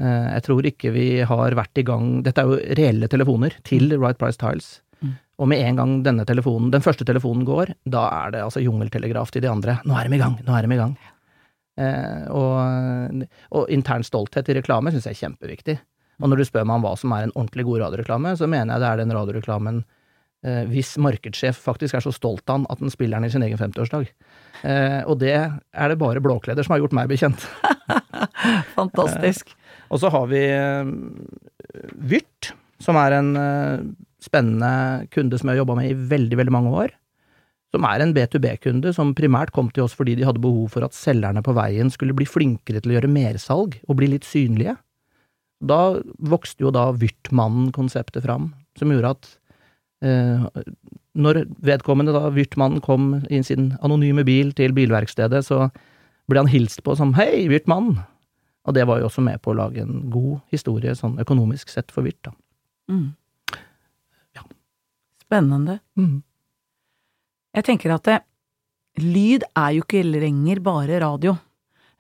Eh, 0.00 0.26
jeg 0.34 0.44
tror 0.46 0.68
ikke 0.68 0.92
vi 0.94 1.06
har 1.26 1.56
vært 1.58 1.80
i 1.80 1.84
gang 1.86 2.20
Dette 2.26 2.42
er 2.42 2.50
jo 2.50 2.76
reelle 2.78 3.08
telefoner 3.10 3.54
til 3.66 3.94
Right 3.96 4.18
Price 4.20 4.40
Tiles. 4.40 4.80
Mm. 5.02 5.14
Og 5.42 5.50
med 5.50 5.62
en 5.62 5.78
gang 5.78 5.92
denne 6.06 6.26
telefonen, 6.26 6.72
den 6.74 6.84
første 6.84 7.06
telefonen 7.06 7.46
går, 7.46 7.72
da 7.86 8.08
er 8.24 8.34
det 8.34 8.42
altså 8.46 8.62
jungeltelegraf 8.62 9.32
til 9.34 9.46
de 9.46 9.52
andre. 9.52 9.78
Nå 9.86 9.94
er 9.98 10.10
de 10.10 10.18
i 10.18 10.22
gang! 10.22 10.38
Nå 10.46 10.56
er 10.58 10.66
de 10.66 10.74
i 10.74 10.80
gang! 10.80 10.96
Eh, 11.78 12.24
og, 12.34 13.22
og 13.54 13.70
intern 13.70 14.02
stolthet 14.06 14.50
i 14.50 14.58
reklame 14.58 14.90
syns 14.90 15.06
jeg 15.06 15.14
er 15.14 15.22
kjempeviktig. 15.22 15.78
Og 16.18 16.30
når 16.30 16.40
du 16.40 16.48
spør 16.48 16.66
meg 16.66 16.80
om 16.80 16.86
hva 16.86 16.96
som 16.98 17.14
er 17.14 17.26
en 17.26 17.34
ordentlig 17.36 17.66
god 17.68 17.84
radioreklame, 17.84 18.34
så 18.38 18.48
mener 18.50 18.74
jeg 18.74 18.82
det 18.82 18.90
er 18.90 19.00
den 19.02 19.14
radioreklamen 19.14 19.80
eh, 20.46 20.64
hvis 20.70 20.96
markedssjef 21.02 21.60
faktisk 21.62 21.98
er 21.98 22.04
så 22.04 22.14
stolt 22.14 22.44
av 22.48 22.60
han 22.60 22.68
at 22.72 22.82
den 22.82 22.92
spiller 22.94 23.18
den 23.18 23.28
i 23.28 23.32
sin 23.34 23.46
egen 23.46 23.60
50-årsdag. 23.60 24.10
Eh, 24.66 25.00
og 25.06 25.20
det 25.22 25.36
er 25.38 25.92
det 25.92 26.00
bare 26.00 26.22
blåkleder 26.24 26.66
som 26.66 26.74
har 26.74 26.82
gjort 26.82 26.96
meg 26.98 27.10
bekjent. 27.12 27.46
Fantastisk. 28.78 29.54
Og 29.88 30.02
så 30.02 30.10
har 30.12 30.26
vi 30.30 30.42
eh, 30.50 30.94
Vyrt, 32.10 32.52
som 32.82 32.98
er 33.00 33.18
en 33.18 33.34
eh, 33.38 33.84
spennende 34.22 35.06
kunde 35.14 35.38
som 35.38 35.48
jeg 35.48 35.56
har 35.56 35.62
jobba 35.62 35.78
med 35.78 35.92
i 35.92 36.00
veldig, 36.10 36.40
veldig 36.40 36.54
mange 36.54 36.74
år. 36.84 36.96
Som 37.68 37.84
er 37.84 38.00
en 38.00 38.14
B2B-kunde 38.16 38.94
som 38.96 39.12
primært 39.16 39.52
kom 39.54 39.68
til 39.70 39.84
oss 39.84 39.94
fordi 39.96 40.14
de 40.16 40.24
hadde 40.24 40.42
behov 40.42 40.72
for 40.72 40.86
at 40.86 40.96
selgerne 40.96 41.42
på 41.44 41.52
veien 41.56 41.92
skulle 41.92 42.16
bli 42.16 42.26
flinkere 42.28 42.80
til 42.80 42.94
å 42.94 42.98
gjøre 42.98 43.12
mersalg 43.12 43.76
og 43.86 43.98
bli 44.00 44.08
litt 44.14 44.26
synlige. 44.26 44.78
Da 45.58 45.98
vokste 46.18 46.66
jo 46.66 46.72
da 46.74 46.88
Vyrtmannen-konseptet 46.94 48.22
fram, 48.26 48.52
som 48.78 48.92
gjorde 48.94 49.14
at 49.16 49.30
eh, 50.06 50.44
når 51.18 51.42
vedkommende, 51.66 52.14
da, 52.14 52.28
Vyrtmannen, 52.30 52.82
kom 52.84 53.16
i 53.26 53.42
sin 53.42 53.72
anonyme 53.82 54.22
bil 54.26 54.52
til 54.54 54.76
bilverkstedet, 54.76 55.42
så 55.46 55.66
ble 56.30 56.44
han 56.44 56.52
hilst 56.52 56.84
på 56.86 56.94
som 56.98 57.16
Hei, 57.18 57.48
Vyrtmannen! 57.50 57.98
Og 58.68 58.74
det 58.76 58.84
var 58.84 59.00
jo 59.00 59.08
også 59.08 59.24
med 59.24 59.40
på 59.40 59.54
å 59.54 59.56
lage 59.56 59.80
en 59.80 60.10
god 60.12 60.42
historie, 60.52 60.92
sånn 60.96 61.16
økonomisk 61.22 61.70
sett, 61.72 61.88
for 61.94 62.04
Vyrt, 62.04 62.20
da. 62.28 62.34
Mm. 62.92 63.06
Ja. 64.36 64.44
Spennende. 65.24 65.78
Mm. 65.96 66.18
Jeg 67.56 67.64
tenker 67.64 67.94
at 67.96 68.04
det, 68.04 68.18
lyd 69.00 69.46
er 69.56 69.72
jo 69.78 69.86
ikke 69.86 70.04
lenger 70.04 70.60
bare 70.64 71.00
radio. 71.00 71.38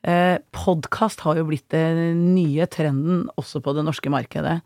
Eh, 0.06 0.38
Podkast 0.54 1.24
har 1.26 1.38
jo 1.40 1.48
blitt 1.48 1.66
den 1.74 2.34
nye 2.36 2.68
trenden 2.70 3.26
også 3.40 3.62
på 3.64 3.74
det 3.74 3.84
norske 3.86 4.10
markedet. 4.12 4.60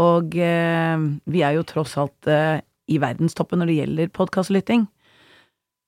Og 0.00 0.34
eh, 0.36 1.04
vi 1.30 1.44
er 1.46 1.56
jo 1.56 1.66
tross 1.68 1.94
alt 2.00 2.28
eh, 2.28 2.58
i 2.90 2.98
verdenstoppen 3.00 3.62
når 3.62 3.70
det 3.70 3.78
gjelder 3.78 4.12
podkastlytting. 4.16 4.84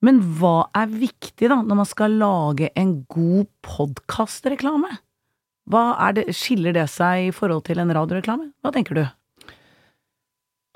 Men 0.04 0.20
hva 0.38 0.68
er 0.76 0.92
viktig, 0.92 1.48
da, 1.50 1.60
når 1.64 1.80
man 1.82 1.88
skal 1.88 2.16
lage 2.20 2.70
en 2.78 3.00
god 3.10 3.48
podkastreklame? 3.64 4.98
Er 5.72 6.20
skiller 6.36 6.76
det 6.76 6.86
seg 6.92 7.28
i 7.28 7.34
forhold 7.34 7.64
til 7.66 7.80
en 7.82 7.90
radioreklame? 7.92 8.52
Hva 8.62 8.70
tenker 8.72 8.96
du? 8.96 9.02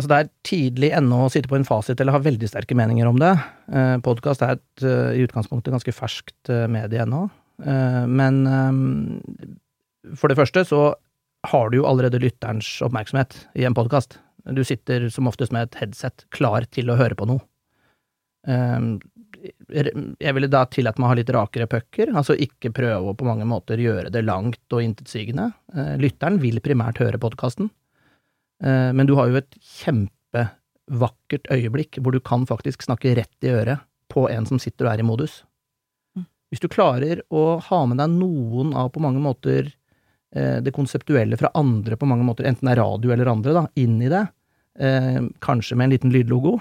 Altså, 0.00 0.08
det 0.10 0.16
er 0.16 0.30
tidlig 0.48 0.90
ennå 0.96 1.26
å 1.26 1.30
sitte 1.30 1.50
på 1.50 1.58
en 1.60 1.68
fasit 1.68 2.00
eller 2.00 2.16
ha 2.16 2.22
veldig 2.24 2.48
sterke 2.48 2.74
meninger 2.76 3.08
om 3.08 3.20
det. 3.20 3.34
Eh, 3.70 3.96
Podkast 4.04 4.42
er 4.44 4.58
et 4.58 4.84
eh, 4.88 5.20
i 5.20 5.24
utgangspunktet 5.28 5.76
ganske 5.76 5.94
ferskt 5.94 6.52
medie 6.72 7.04
ennå. 7.04 7.28
Eh, 7.66 8.06
men 8.06 8.46
eh, 8.46 10.14
for 10.16 10.32
det 10.32 10.38
første 10.38 10.64
så 10.68 10.82
har 11.50 11.70
du 11.70 11.80
jo 11.80 11.86
allerede 11.88 12.20
lytterens 12.20 12.68
oppmerksomhet 12.84 13.46
i 13.56 13.64
en 13.68 13.76
podkast. 13.76 14.18
Du 14.56 14.62
sitter 14.64 15.08
som 15.12 15.28
oftest 15.28 15.52
med 15.52 15.68
et 15.68 15.80
headset 15.82 16.26
klar 16.34 16.66
til 16.72 16.92
å 16.92 16.98
høre 17.00 17.16
på 17.16 17.28
noe. 17.28 17.42
Eh, 18.48 18.78
jeg 19.40 20.36
ville 20.36 20.50
da 20.52 20.66
tillate 20.68 21.00
meg 21.00 21.06
å 21.06 21.10
ha 21.14 21.16
litt 21.16 21.32
rakere 21.32 21.68
pucker, 21.70 22.10
altså 22.12 22.34
ikke 22.36 22.74
prøve 22.76 23.12
å 23.12 23.16
på 23.16 23.24
mange 23.24 23.46
måter 23.48 23.80
gjøre 23.80 24.12
det 24.12 24.20
langt 24.26 24.74
og 24.74 24.82
intetsigende. 24.84 25.46
Lytteren 26.02 26.36
vil 26.42 26.60
primært 26.60 27.00
høre 27.00 27.16
podkasten, 27.22 27.70
men 28.60 29.08
du 29.08 29.14
har 29.16 29.30
jo 29.30 29.38
et 29.40 29.56
kjempevakkert 29.78 31.48
øyeblikk 31.56 32.02
hvor 32.04 32.12
du 32.12 32.20
kan 32.20 32.44
faktisk 32.50 32.84
snakke 32.84 33.14
rett 33.16 33.48
i 33.48 33.54
øret 33.54 33.86
på 34.12 34.26
en 34.28 34.44
som 34.50 34.60
sitter 34.60 34.90
og 34.90 34.92
er 34.92 35.04
i 35.06 35.08
modus. 35.08 35.38
Hvis 36.50 36.62
du 36.62 36.68
klarer 36.70 37.22
å 37.30 37.60
ha 37.62 37.80
med 37.86 38.00
deg 38.00 38.10
noen 38.16 38.74
av 38.76 38.90
på 38.94 39.02
mange 39.02 39.22
måter 39.22 39.68
eh, 40.34 40.58
det 40.64 40.74
konseptuelle 40.74 41.38
fra 41.38 41.52
andre 41.58 41.98
på 41.98 42.08
mange 42.10 42.26
måter, 42.26 42.48
enten 42.48 42.66
det 42.66 42.74
er 42.74 42.82
radio 42.82 43.14
eller 43.14 43.30
andre, 43.30 43.54
da, 43.54 43.64
inn 43.78 44.00
i 44.02 44.10
det, 44.10 44.24
eh, 44.82 45.20
kanskje 45.42 45.78
med 45.78 45.88
en 45.88 45.94
liten 45.94 46.14
lydlogo, 46.14 46.56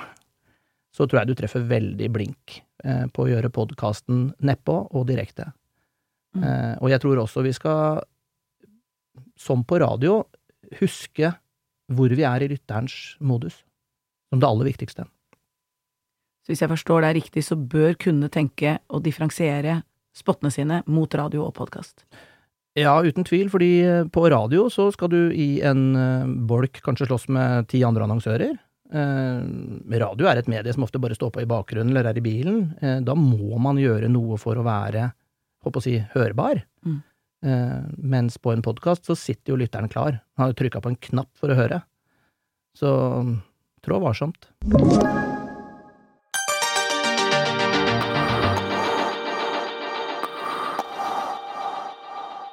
så 0.94 1.08
tror 1.08 1.22
jeg 1.22 1.32
du 1.32 1.40
treffer 1.40 1.66
veldig 1.70 2.10
blink 2.14 2.62
på 2.80 3.26
å 3.26 3.28
gjøre 3.28 3.50
podkasten 3.52 4.22
nedpå 4.48 4.74
og 4.96 5.04
direkte. 5.10 5.50
Mm. 6.32 6.80
Og 6.80 6.88
jeg 6.94 7.02
tror 7.04 7.20
også 7.20 7.44
vi 7.44 7.52
skal, 7.52 8.00
som 9.36 9.66
på 9.68 9.82
radio, 9.84 10.22
huske 10.80 11.34
hvor 11.92 12.16
vi 12.16 12.24
er 12.24 12.46
i 12.46 12.50
lytterens 12.54 13.18
modus, 13.20 13.60
som 14.32 14.42
det 14.42 14.48
aller 14.48 14.70
viktigste. 14.70 15.06
Så 16.50 16.56
hvis 16.56 16.64
jeg 16.64 16.72
forstår 16.72 17.04
deg 17.06 17.18
riktig, 17.20 17.44
så 17.46 17.54
bør 17.54 17.92
kunne 18.02 18.26
tenke 18.34 18.80
å 18.90 18.98
differensiere 19.06 19.84
spottene 20.18 20.50
sine 20.50 20.80
mot 20.90 21.14
radio 21.14 21.44
og 21.46 21.54
podkast? 21.60 22.08
Ja, 22.74 22.96
uten 23.06 23.22
tvil, 23.22 23.52
fordi 23.54 23.68
eh, 23.86 24.08
på 24.10 24.24
radio 24.34 24.64
så 24.74 24.88
skal 24.90 25.12
du 25.14 25.20
i 25.30 25.62
en 25.62 25.84
eh, 25.94 26.26
bolk 26.50 26.82
kanskje 26.82 27.06
slåss 27.06 27.28
med 27.30 27.70
ti 27.70 27.84
andre 27.86 28.08
annonsører. 28.08 28.58
Eh, 28.90 29.46
radio 30.02 30.32
er 30.32 30.42
et 30.42 30.50
medie 30.50 30.74
som 30.74 30.88
ofte 30.90 30.98
bare 30.98 31.20
står 31.20 31.36
på 31.38 31.46
i 31.46 31.48
bakgrunnen 31.54 31.94
eller 31.94 32.10
er 32.10 32.18
i 32.18 32.26
bilen. 32.26 32.66
Da 33.06 33.14
må 33.14 33.62
man 33.62 33.78
gjøre 33.78 34.10
noe 34.10 34.42
for 34.42 34.58
å 34.58 34.66
være, 34.66 35.12
håper 35.62 35.84
å 35.84 35.86
si, 35.86 36.00
hørbar. 36.18 36.66
Mm. 36.82 37.00
Eh, 37.46 37.80
mens 37.94 38.42
på 38.42 38.58
en 38.58 38.66
podkast 38.66 39.06
så 39.06 39.14
sitter 39.14 39.54
jo 39.54 39.62
lytteren 39.62 39.94
klar. 39.94 40.24
Han 40.34 40.50
har 40.50 40.58
trykka 40.58 40.82
på 40.82 40.96
en 40.96 41.04
knapp 41.12 41.30
for 41.38 41.54
å 41.54 41.62
høre. 41.62 41.84
Så 42.74 42.90
trå 43.86 44.02
varsomt. 44.02 44.50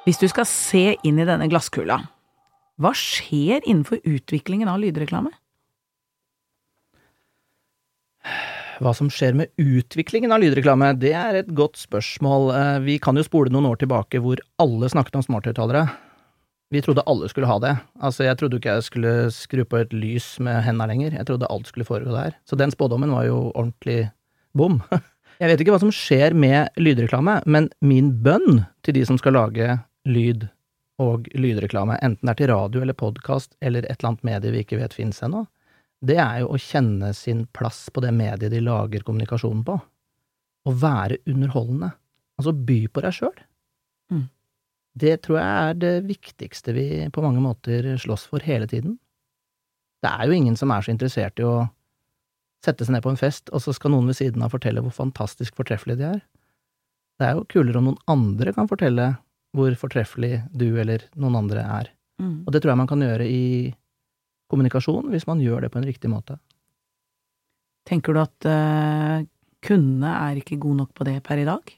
Hvis 0.07 0.21
du 0.21 0.29
skal 0.31 0.45
se 0.47 0.93
inn 1.03 1.17
i 1.19 1.25
denne 1.27 1.49
glasskula, 1.51 1.97
hva 2.79 2.93
skjer 2.95 3.59
innenfor 3.65 3.99
utviklingen 4.07 4.69
av 4.71 4.79
lydreklame? 4.79 5.33
Hva 8.79 8.93
som 8.95 9.09
skjer 9.11 9.35
med 9.35 9.51
utviklingen 9.59 10.31
av 10.31 10.39
lydreklame, 10.39 10.93
det 10.95 11.11
er 11.17 11.41
et 11.41 11.49
godt 11.57 11.75
spørsmål. 11.81 12.53
Eh, 12.55 12.79
Vi 12.85 12.95
kan 13.03 13.19
jo 13.19 13.25
spole 13.25 13.51
noen 13.51 13.67
år 13.67 13.81
tilbake 13.81 14.21
hvor 14.23 14.39
alle 14.63 14.87
snakket 14.87 15.17
om 15.19 15.25
smarthøyttalere. 15.25 15.89
Vi 16.71 16.83
trodde 16.85 17.03
alle 17.03 17.27
skulle 17.27 17.51
ha 17.51 17.59
det. 17.59 17.73
Altså, 17.99 18.23
jeg 18.23 18.37
trodde 18.39 18.61
ikke 18.61 18.77
jeg 18.77 18.87
skulle 18.87 19.13
skru 19.35 19.65
på 19.65 19.81
et 19.81 19.91
lys 19.91 20.39
med 20.39 20.63
henda 20.63 20.87
lenger. 20.87 21.19
Jeg 21.19 21.27
trodde 21.27 21.51
alt 21.51 21.67
skulle 21.67 21.87
foregå 21.87 22.15
der. 22.15 22.39
Så 22.47 22.55
den 22.55 22.71
spådommen 22.71 23.11
var 23.11 23.27
jo 23.27 23.51
ordentlig 23.55 24.11
bom. 24.55 24.79
Jeg 25.37 25.51
vet 25.51 25.61
ikke 25.61 25.75
hva 25.75 25.83
som 25.83 25.91
skjer 25.93 26.33
med 26.33 26.73
lydreklame, 26.81 27.43
men 27.45 27.67
min 27.85 28.09
bønn 28.25 28.63
til 28.81 28.95
de 28.95 29.03
som 29.05 29.19
skal 29.21 29.35
lage 29.37 29.67
lyd 30.07 30.47
og 31.03 31.27
lydreklame, 31.37 31.99
enten 32.01 32.25
det 32.25 32.33
er 32.33 32.39
til 32.39 32.51
radio 32.51 32.81
eller 32.81 32.97
podkast 32.97 33.53
eller 33.61 33.85
et 33.85 33.99
eller 33.99 34.13
annet 34.13 34.25
medie 34.25 34.53
vi 34.53 34.63
ikke 34.63 34.79
vet 34.79 34.95
fins 34.97 35.21
ennå, 35.25 35.43
det 36.05 36.17
er 36.21 36.41
jo 36.43 36.51
å 36.53 36.61
kjenne 36.61 37.11
sin 37.17 37.45
plass 37.57 37.87
på 37.93 38.01
det 38.05 38.13
mediet 38.13 38.53
de 38.53 38.61
lager 38.61 39.05
kommunikasjonen 39.05 39.63
på. 39.65 39.77
Å 40.67 40.73
være 40.77 41.19
underholdende. 41.29 41.91
Altså 42.37 42.53
by 42.53 42.79
på 42.93 43.01
deg 43.01 43.15
sjøl. 43.17 43.39
Mm. 44.13 44.27
Det 44.97 45.15
tror 45.25 45.39
jeg 45.39 45.55
er 45.69 45.79
det 45.81 45.95
viktigste 46.09 46.75
vi 46.77 46.87
på 47.13 47.23
mange 47.25 47.41
måter 47.41 47.89
slåss 48.01 48.27
for 48.29 48.45
hele 48.45 48.69
tiden. 48.69 48.97
Det 50.05 50.11
er 50.11 50.29
jo 50.29 50.37
ingen 50.37 50.57
som 50.59 50.73
er 50.73 50.85
så 50.85 50.93
interessert 50.93 51.41
i 51.41 51.47
å 51.47 51.65
sette 52.65 52.85
seg 52.85 52.93
ned 52.93 53.05
på 53.05 53.13
en 53.13 53.19
fest, 53.19 53.49
og 53.53 53.61
så 53.63 53.73
skal 53.73 53.93
noen 53.93 54.09
ved 54.09 54.17
siden 54.19 54.43
av 54.45 54.53
fortelle 54.53 54.81
hvor 54.83 54.93
fantastisk 54.93 55.57
fortreffelige 55.57 56.01
de 56.01 56.09
er. 56.17 56.21
Det 57.17 57.25
er 57.25 57.37
jo 57.37 57.47
kulere 57.49 57.81
om 57.81 57.89
noen 57.89 58.03
andre 58.11 58.53
kan 58.53 58.69
fortelle 58.69 59.15
hvor 59.57 59.73
fortreffelig 59.79 60.43
du 60.55 60.67
eller 60.79 61.03
noen 61.17 61.39
andre 61.41 61.63
er. 61.65 61.89
Mm. 62.21 62.43
Og 62.45 62.53
det 62.53 62.61
tror 62.63 62.73
jeg 62.75 62.81
man 62.83 62.89
kan 62.89 63.03
gjøre 63.03 63.25
i 63.29 63.73
kommunikasjon, 64.51 65.09
hvis 65.11 65.27
man 65.27 65.41
gjør 65.43 65.65
det 65.65 65.71
på 65.73 65.81
en 65.81 65.87
riktig 65.89 66.09
måte. 66.13 66.37
Tenker 67.87 68.15
du 68.15 68.21
at 68.21 68.47
uh, 68.47 69.25
kundene 69.63 70.13
er 70.29 70.39
ikke 70.41 70.59
gode 70.61 70.81
nok 70.83 70.93
på 70.95 71.07
det 71.07 71.17
per 71.25 71.41
i 71.41 71.47
dag? 71.47 71.73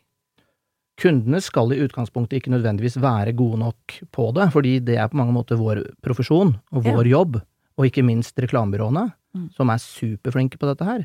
Kundene 0.99 1.39
skal 1.41 1.71
i 1.71 1.79
utgangspunktet 1.85 2.41
ikke 2.41 2.51
nødvendigvis 2.51 2.97
være 2.99 3.31
gode 3.37 3.61
nok 3.61 3.99
på 4.11 4.25
det, 4.35 4.49
fordi 4.51 4.73
det 4.83 4.97
er 4.99 5.07
på 5.11 5.19
mange 5.21 5.35
måter 5.35 5.59
vår 5.59 5.79
profesjon 6.03 6.57
og 6.75 6.83
vår 6.83 7.07
jobb, 7.07 7.39
og 7.79 7.87
ikke 7.87 8.03
minst 8.05 8.39
reklamebyråene, 8.43 9.07
Mm. 9.29 9.51
som 9.53 9.69
er 9.69 9.77
superflinke 9.77 10.57
på 10.57 10.65
dette 10.65 10.85
her. 10.87 11.03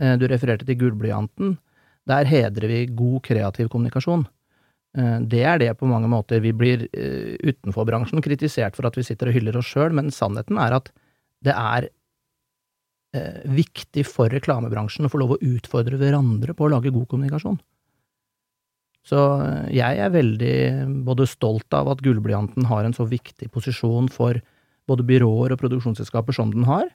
Eh, 0.00 0.16
Du 0.16 0.26
refererte 0.26 0.64
til 0.64 0.78
gullblyanten. 0.80 1.58
Der 2.08 2.24
hedrer 2.24 2.66
vi 2.66 2.86
god 2.86 3.20
kreativ 3.20 3.68
kommunikasjon. 3.68 4.26
Eh, 4.98 5.20
Det 5.20 5.44
er 5.46 5.58
det 5.58 5.70
på 5.78 5.86
mange 5.86 6.08
måter 6.10 6.40
vi 6.42 6.52
blir 6.52 6.88
eh, 6.92 7.36
utenfor 7.46 7.86
bransjen 7.86 8.22
kritisert 8.24 8.76
for 8.76 8.86
at 8.88 8.96
vi 8.98 9.06
sitter 9.06 9.30
og 9.30 9.36
hyller 9.36 9.56
oss 9.60 9.70
sjøl, 9.70 9.92
men 9.94 10.10
sannheten 10.10 10.58
er 10.58 10.76
at 10.80 10.90
det 11.46 11.54
er 11.54 11.88
eh, 13.14 13.42
viktig 13.46 14.04
for 14.06 14.30
reklamebransjen 14.32 15.06
å 15.06 15.10
få 15.12 15.20
lov 15.22 15.36
å 15.36 15.42
utfordre 15.42 15.98
hverandre 16.00 16.54
på 16.54 16.66
å 16.66 16.72
lage 16.74 16.92
god 16.94 17.08
kommunikasjon. 17.10 17.60
Så 19.06 19.16
jeg 19.72 19.96
er 19.96 20.12
veldig 20.12 21.04
både 21.06 21.24
stolt 21.26 21.72
av 21.72 21.88
at 21.88 22.02
Gullblyanten 22.04 22.66
har 22.68 22.84
en 22.84 22.92
så 22.92 23.06
viktig 23.08 23.48
posisjon 23.50 24.10
for 24.12 24.36
både 24.90 25.06
byråer 25.08 25.54
og 25.54 25.60
produksjonsselskaper 25.62 26.36
som 26.36 26.50
den 26.52 26.66
har, 26.68 26.90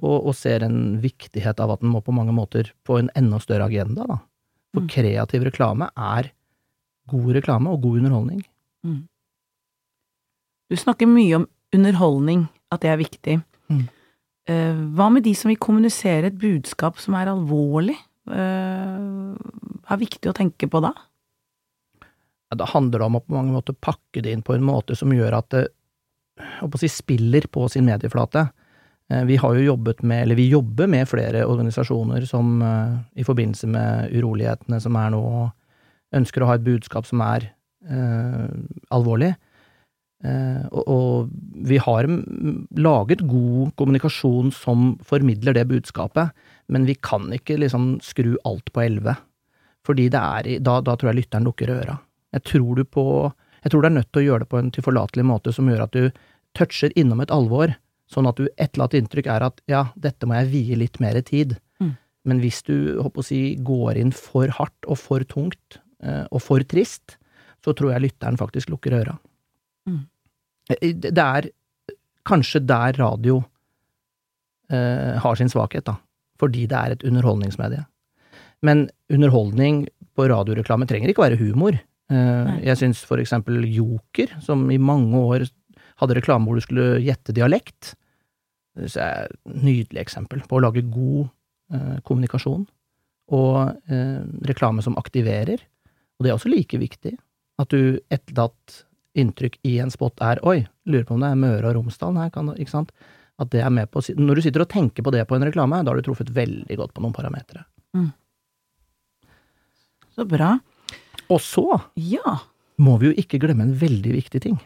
og, 0.00 0.26
og 0.26 0.34
ser 0.34 0.64
en 0.66 0.98
viktighet 0.98 1.60
av 1.62 1.70
at 1.76 1.84
den 1.84 1.92
må 1.92 2.00
på 2.02 2.14
mange 2.16 2.34
måter 2.34 2.72
få 2.88 2.98
en 2.98 3.10
enda 3.14 3.38
større 3.38 3.68
agenda, 3.70 4.06
da. 4.08 4.18
For 4.74 4.82
Mm. 4.82 4.88
kreativ 4.90 5.44
reklame 5.46 5.86
er 5.94 6.32
god 7.10 7.34
reklame 7.36 7.72
og 7.72 7.82
god 7.82 8.00
underholdning. 8.00 8.44
Mm. 8.84 9.02
Du 10.70 10.76
snakker 10.80 11.08
mye 11.10 11.42
om 11.42 11.48
underholdning, 11.74 12.46
at 12.72 12.84
det 12.84 12.90
er 12.92 13.00
viktig. 13.00 13.36
Mm. 13.72 13.84
Eh, 14.50 14.80
hva 14.96 15.08
med 15.12 15.24
de 15.24 15.32
som 15.36 15.48
vil 15.48 15.60
kommunisere 15.60 16.28
et 16.28 16.40
budskap 16.40 17.00
som 17.00 17.16
er 17.16 17.30
alvorlig? 17.32 17.96
Eh, 18.28 19.36
er 19.84 20.00
viktig 20.00 20.30
å 20.30 20.36
tenke 20.36 20.68
på 20.70 20.82
da? 20.84 20.92
Ja, 22.50 22.58
Da 22.60 22.68
handler 22.68 22.98
det 22.98 23.06
om 23.08 23.16
å 23.16 23.24
på 23.24 23.36
mange 23.36 23.54
måter 23.54 23.76
pakke 23.76 24.22
det 24.22 24.32
inn 24.32 24.44
på 24.44 24.54
en 24.54 24.64
måte 24.64 24.96
som 24.96 25.12
gjør 25.12 25.38
at 25.40 25.48
det 25.54 25.64
si, 26.80 26.88
spiller 26.88 27.46
på 27.48 27.68
sin 27.70 27.86
medieflate. 27.86 28.50
Eh, 29.10 29.24
Vi 29.24 29.36
har 29.36 29.54
jo 29.54 29.72
jobbet 29.72 30.02
med, 30.02 30.22
eller 30.22 30.36
vi 30.36 30.50
jobber 30.50 30.88
med 30.88 31.08
flere 31.08 31.46
organisasjoner 31.46 32.26
som 32.26 32.60
i 33.14 33.24
forbindelse 33.24 33.66
med 33.66 34.12
urolighetene 34.12 34.80
som 34.80 34.96
er 34.96 35.10
nå, 35.10 35.52
ønsker 36.14 36.44
å 36.44 36.50
ha 36.50 36.58
et 36.58 36.66
budskap 36.66 37.08
som 37.08 37.22
er 37.24 37.50
eh, 37.88 38.48
alvorlig. 38.94 39.34
Eh, 40.24 40.64
og, 40.72 40.84
og 40.88 41.66
vi 41.68 41.78
har 41.82 42.08
laget 42.80 43.24
god 43.28 43.74
kommunikasjon 43.78 44.52
som 44.56 44.94
formidler 45.04 45.56
det 45.56 45.68
budskapet, 45.68 46.32
Men 46.66 46.86
vi 46.86 46.94
kan 46.94 47.28
ikke 47.28 47.58
liksom 47.60 47.98
skru 48.00 48.38
alt 48.44 48.72
på 48.72 48.80
elleve. 48.80 49.18
Fordi 49.84 50.08
det 50.08 50.20
er 50.20 50.60
da, 50.64 50.78
da 50.80 50.96
tror 50.96 51.10
jeg 51.10 51.18
lytteren 51.18 51.44
lukker 51.44 51.68
øra. 51.68 51.98
Jeg 52.32 52.42
tror 52.48 52.76
du 52.76 52.84
på 52.84 53.32
Jeg 53.64 53.70
tror 53.70 53.82
du 53.82 53.86
er 53.86 53.96
nødt 53.96 54.12
til 54.12 54.20
å 54.20 54.24
gjøre 54.24 54.44
det 54.44 54.48
på 54.48 54.58
en 54.58 54.70
tilforlatelig 54.70 55.24
måte 55.24 55.52
som 55.52 55.68
gjør 55.68 55.86
at 55.86 55.92
du 55.96 56.10
toucher 56.52 56.92
innom 57.00 57.22
et 57.24 57.30
alvor, 57.32 57.72
sånn 58.12 58.28
at 58.28 58.36
du 58.36 58.44
et 58.44 58.74
eller 58.74 58.84
annet 58.84 58.96
inntrykk 58.98 59.28
er 59.32 59.44
at 59.46 59.62
ja, 59.72 59.86
dette 59.96 60.28
må 60.28 60.36
jeg 60.36 60.50
vie 60.52 60.76
litt 60.76 60.98
mer 61.00 61.16
tid. 61.24 61.56
Mm. 61.80 61.94
Men 62.28 62.42
hvis 62.42 62.60
du, 62.68 63.00
håper 63.00 63.22
å 63.22 63.24
si, 63.24 63.40
går 63.56 64.00
inn 64.02 64.12
for 64.12 64.52
hardt 64.52 64.84
og 64.84 65.00
for 65.00 65.24
tungt, 65.24 65.80
og 66.30 66.42
for 66.42 66.64
trist, 66.68 67.16
så 67.64 67.72
tror 67.72 67.94
jeg 67.94 68.04
lytteren 68.04 68.38
faktisk 68.40 68.72
lukker 68.72 68.98
øra. 69.00 69.16
Mm. 69.88 70.02
Eh, 70.70 70.92
Det 70.92 71.12
er 71.16 71.50
kanskje 72.24 72.60
der 72.66 72.96
radio 72.98 73.42
eh, 74.70 75.16
har 75.20 75.36
sin 75.36 75.48
svakhet, 75.48 75.84
da. 75.84 75.96
Fordi 76.40 76.66
det 76.66 76.76
er 76.76 76.92
et 76.92 77.04
underholdningsmedie. 77.04 77.84
Men 78.62 78.88
underholdning 79.12 79.84
på 80.16 80.28
radioreklame 80.30 80.86
trenger 80.88 81.10
ikke 81.12 81.24
være 81.24 81.40
humor. 81.40 81.76
Eh, 82.10 82.54
jeg 82.64 82.80
syns 82.80 83.04
for 83.04 83.20
eksempel 83.20 83.64
Joker, 83.64 84.32
som 84.44 84.70
i 84.70 84.78
mange 84.78 85.16
år 85.16 85.46
hadde 86.00 86.16
reklame 86.18 86.48
hvor 86.48 86.58
du 86.58 86.64
skulle 86.64 87.00
gjette 87.04 87.34
dialekt, 87.36 87.94
det 88.74 88.90
jeg 88.90 89.04
er 89.04 89.28
et 89.28 89.60
nydelig 89.62 90.00
eksempel 90.02 90.40
på 90.48 90.56
å 90.58 90.64
lage 90.64 90.82
god 90.90 91.28
eh, 91.72 92.00
kommunikasjon, 92.02 92.64
og 93.34 93.58
eh, 93.86 94.24
reklame 94.48 94.82
som 94.82 94.98
aktiverer. 94.98 95.62
Og 96.18 96.24
det 96.24 96.30
er 96.30 96.36
også 96.38 96.50
like 96.52 96.78
viktig, 96.78 97.16
at 97.58 97.68
du 97.74 97.98
etterlatt 98.10 98.84
inntrykk 99.18 99.58
i 99.66 99.76
en 99.82 99.90
spot 99.94 100.18
er 100.26 100.40
oi, 100.46 100.64
lurer 100.90 101.04
på 101.06 101.14
om 101.14 101.20
det 101.22 101.30
er 101.30 101.38
Møre 101.38 101.68
og 101.70 101.76
Romsdal 101.78 102.16
her, 102.18 102.30
kan, 102.34 102.48
ikke 102.58 102.70
sant? 102.72 102.90
At 103.38 103.50
det 103.50 103.62
er 103.62 103.70
med 103.70 103.90
på 103.90 103.98
Når 104.14 104.34
du 104.38 104.42
sitter 104.42 104.62
og 104.62 104.68
tenker 104.70 105.02
på 105.02 105.10
det 105.14 105.24
på 105.26 105.34
en 105.36 105.42
reklame, 105.46 105.80
da 105.84 105.90
har 105.90 105.98
du 105.98 106.06
truffet 106.06 106.30
veldig 106.34 106.76
godt 106.78 106.94
på 106.94 107.02
noen 107.02 107.14
parametere. 107.14 107.64
Så 110.14 110.26
bra. 110.30 110.52
Og 111.30 111.40
så 111.40 111.64
Ja. 111.96 112.38
må 112.78 112.98
vi 113.00 113.06
jo 113.10 113.14
ikke 113.18 113.38
glemme 113.42 113.62
en 113.62 113.74
veldig 113.74 114.12
viktig 114.14 114.40
ting. 114.42 114.60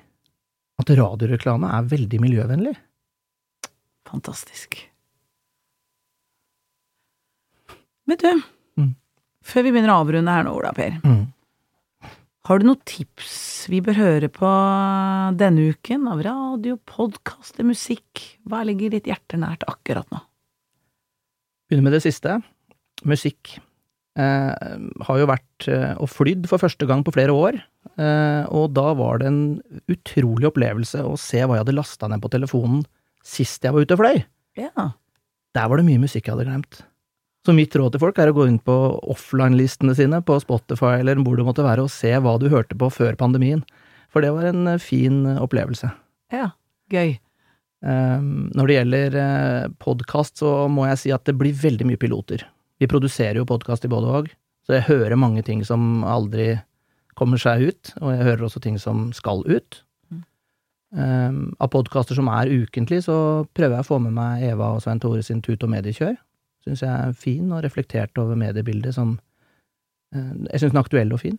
At 0.79 0.87
radioreklame 0.89 1.65
er 1.73 1.83
veldig 1.89 2.21
miljøvennlig. 2.21 2.77
Fantastisk. 4.07 4.77
Vet 8.09 8.21
du, 8.25 8.43
Mm. 8.79 8.95
før 9.45 9.63
vi 9.65 9.71
begynner 9.73 9.93
å 9.93 10.05
avrunde 10.05 10.33
her 10.33 10.45
nå, 10.45 10.55
Ola 10.57 10.73
Per, 10.73 10.91
har 12.47 12.61
du 12.61 12.69
noen 12.69 12.81
tips 12.89 13.67
vi 13.73 13.81
bør 13.85 13.99
høre 13.99 14.29
på 14.33 14.51
denne 15.39 15.71
uken 15.75 16.07
av 16.11 16.23
radio, 16.25 16.79
podkaster, 16.89 17.67
musikk? 17.67 18.23
Hva 18.49 18.63
ligger 18.69 18.95
ditt 18.95 19.09
hjerte 19.11 19.41
nært 19.41 19.67
akkurat 19.69 20.09
nå? 20.15 20.23
Begynner 21.69 21.91
med 21.91 21.99
det 21.99 22.05
siste. 22.07 22.39
Musikk. 23.09 23.59
Eh, 24.19 24.79
har 25.07 25.19
jo 25.21 25.27
vært 25.31 25.67
eh, 25.71 25.93
og 26.01 26.09
flydd 26.11 26.49
for 26.51 26.63
første 26.63 26.89
gang 26.89 27.05
på 27.07 27.13
flere 27.15 27.35
år, 27.37 27.59
eh, 28.01 28.45
og 28.51 28.73
da 28.75 28.89
var 28.99 29.21
det 29.21 29.29
en 29.29 29.43
utrolig 29.93 30.49
opplevelse 30.49 31.05
å 31.07 31.13
se 31.21 31.45
hva 31.45 31.59
jeg 31.59 31.67
hadde 31.67 31.77
lasta 31.77 32.09
ned 32.11 32.25
på 32.25 32.33
telefonen 32.33 32.83
sist 33.23 33.63
jeg 33.63 33.77
var 33.77 33.85
ute 33.85 33.95
og 33.95 34.03
fløy. 34.03 34.25
Ja. 34.59 34.89
Der 35.55 35.71
var 35.71 35.79
det 35.79 35.87
mye 35.87 36.03
musikk 36.03 36.27
jeg 36.27 36.35
hadde 36.35 36.49
glemt. 36.49 36.81
Så 37.49 37.55
mitt 37.57 37.73
råd 37.81 37.95
til 37.95 38.03
folk 38.03 38.19
er 38.21 38.29
å 38.29 38.35
gå 38.37 38.45
inn 38.45 38.59
på 38.61 38.75
offline-listene 39.09 39.95
sine 39.97 40.19
på 40.21 40.35
Spotify 40.43 40.99
eller 40.99 41.17
hvor 41.25 41.39
det 41.39 41.47
måtte 41.47 41.65
være, 41.65 41.87
og 41.87 41.89
se 41.89 42.11
hva 42.21 42.35
du 42.37 42.51
hørte 42.53 42.77
på 42.77 42.91
før 42.93 43.17
pandemien. 43.17 43.63
For 44.13 44.21
det 44.21 44.35
var 44.37 44.51
en 44.51 44.69
eh, 44.69 44.83
fin 44.85 45.23
eh, 45.25 45.41
opplevelse. 45.41 45.89
Ja. 46.35 46.51
Gøy. 46.93 47.15
Um, 47.81 48.51
når 48.53 48.69
det 48.69 48.77
gjelder 48.77 49.17
uh, 49.17 49.73
podkast, 49.81 50.43
så 50.43 50.69
må 50.69 50.85
jeg 50.91 51.01
si 51.01 51.15
at 51.15 51.25
det 51.25 51.39
blir 51.41 51.57
veldig 51.57 51.89
mye 51.89 52.01
piloter. 52.01 52.45
Vi 52.85 52.91
produserer 52.91 53.41
jo 53.41 53.49
podkast 53.49 53.89
i 53.89 53.93
både 53.93 54.13
og, 54.21 54.31
så 54.69 54.77
jeg 54.77 54.89
hører 54.91 55.17
mange 55.17 55.41
ting 55.47 55.65
som 55.65 56.05
aldri 56.05 56.51
kommer 57.17 57.41
seg 57.41 57.65
ut, 57.71 57.97
og 58.03 58.13
jeg 58.13 58.29
hører 58.29 58.45
også 58.51 58.61
ting 58.65 58.77
som 58.83 59.09
skal 59.17 59.41
ut. 59.49 59.81
Mm. 60.13 60.25
Um, 61.01 61.43
av 61.57 61.73
podkaster 61.73 62.19
som 62.19 62.29
er 62.29 62.53
ukentlig, 62.53 63.07
så 63.09 63.19
prøver 63.57 63.79
jeg 63.79 63.89
å 63.89 63.93
få 63.95 64.05
med 64.05 64.17
meg 64.21 64.51
Eva 64.53 64.75
og 64.75 64.85
Svein 64.85 65.01
Tore 65.01 65.25
sin 65.25 65.41
Tut 65.41 65.65
og 65.65 65.73
mediekjør. 65.79 66.19
Syns 66.69 66.85
jeg 66.85 66.93
er 66.93 67.17
fin 67.17 67.49
og 67.49 67.63
reflektert 67.65 68.19
over 68.21 68.37
mediebildet 68.37 68.93
som 68.97 69.17
uh, 69.17 70.35
Jeg 70.53 70.61
syns 70.61 70.75
den 70.75 70.81
er 70.81 70.85
aktuell 70.85 71.15
og 71.17 71.23
fin. 71.23 71.39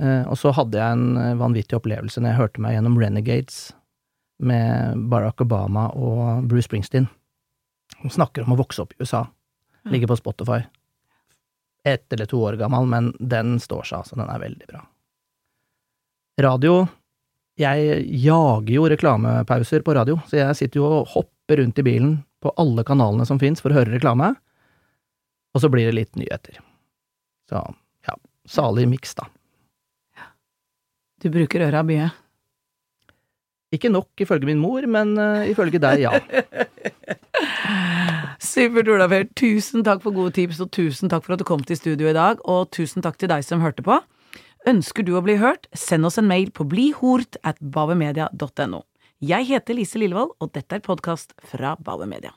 Uh, 0.00 0.22
og 0.30 0.38
så 0.38 0.54
hadde 0.54 0.78
jeg 0.78 0.96
en 0.96 1.18
uh, 1.18 1.38
vanvittig 1.40 1.76
opplevelse 1.76 2.22
når 2.22 2.32
jeg 2.32 2.40
hørte 2.40 2.62
meg 2.62 2.76
gjennom 2.76 2.98
Renegades 3.00 3.58
med 4.40 5.02
Barack 5.10 5.42
Obama 5.42 5.90
og 5.98 6.46
Bruce 6.48 6.68
Springsteen. 6.70 7.10
De 8.00 8.12
snakker 8.12 8.46
om 8.46 8.54
å 8.54 8.60
vokse 8.62 8.80
opp 8.80 8.94
i 8.94 9.02
USA. 9.02 9.26
Ligger 9.90 10.08
på 10.08 10.20
Spotify. 10.20 10.62
Ett 11.84 12.12
eller 12.12 12.28
to 12.30 12.40
år 12.44 12.56
gammel, 12.60 12.86
men 12.88 13.10
den 13.18 13.58
står 13.60 13.88
seg, 13.88 14.02
altså. 14.04 14.16
Den 14.16 14.30
er 14.30 14.40
veldig 14.40 14.70
bra. 14.70 14.86
Radio 16.40 16.86
Jeg 17.60 18.06
jager 18.22 18.72
jo 18.72 18.86
reklamepauser 18.88 19.82
på 19.84 19.92
radio, 19.98 20.16
så 20.30 20.38
jeg 20.38 20.56
sitter 20.56 20.80
jo 20.80 20.86
og 20.88 21.10
hopper 21.12 21.60
rundt 21.60 21.80
i 21.82 21.84
bilen 21.84 22.14
på 22.40 22.52
alle 22.60 22.84
kanalene 22.86 23.26
som 23.28 23.40
fins 23.40 23.62
for 23.62 23.72
å 23.72 23.80
høre 23.80 23.94
reklame, 23.94 24.32
og 25.54 25.62
så 25.62 25.70
blir 25.72 25.90
det 25.90 25.96
litt 25.96 26.18
nyheter. 26.18 26.60
Så 27.50 27.62
ja, 28.06 28.16
salig 28.48 28.86
miks, 28.88 29.16
da. 29.18 29.26
Du 31.20 31.28
bruker 31.32 31.66
øra 31.66 31.82
mye. 31.84 32.08
Ikke 33.74 33.90
nok 33.92 34.22
ifølge 34.24 34.48
min 34.48 34.58
mor, 34.58 34.86
men 34.90 35.12
uh, 35.20 35.46
ifølge 35.46 35.78
deg, 35.82 36.06
ja. 36.06 36.14
Supert, 38.40 38.88
Ola 38.90 39.06
Per. 39.10 39.28
Tusen 39.38 39.84
takk 39.86 40.00
for 40.02 40.16
gode 40.16 40.32
tips, 40.38 40.62
og 40.64 40.72
tusen 40.74 41.12
takk 41.12 41.26
for 41.26 41.36
at 41.36 41.42
du 41.42 41.46
kom 41.46 41.62
til 41.66 41.78
studio 41.78 42.08
i 42.10 42.16
dag, 42.16 42.40
og 42.48 42.70
tusen 42.74 43.04
takk 43.04 43.20
til 43.20 43.30
deg 43.30 43.44
som 43.46 43.62
hørte 43.62 43.84
på. 43.86 44.00
Ønsker 44.70 45.06
du 45.06 45.14
å 45.16 45.22
bli 45.24 45.36
hørt, 45.40 45.68
send 45.76 46.08
oss 46.08 46.18
en 46.20 46.28
mail 46.28 46.50
på 46.56 46.66
blihort 46.68 47.38
at 47.46 47.60
bavemedia.no. 47.62 48.82
Jeg 49.20 49.50
heter 49.50 49.76
Lise 49.76 49.98
Lillevold, 50.00 50.30
og 50.40 50.48
dette 50.56 50.78
er 50.78 50.80
podkast 50.80 51.34
fra 51.44 51.74
Bauer 51.84 52.08
Media. 52.08 52.32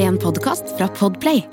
En 0.00 0.16
podkast 0.16 0.72
fra 0.78 0.88
Podplay 0.96 1.44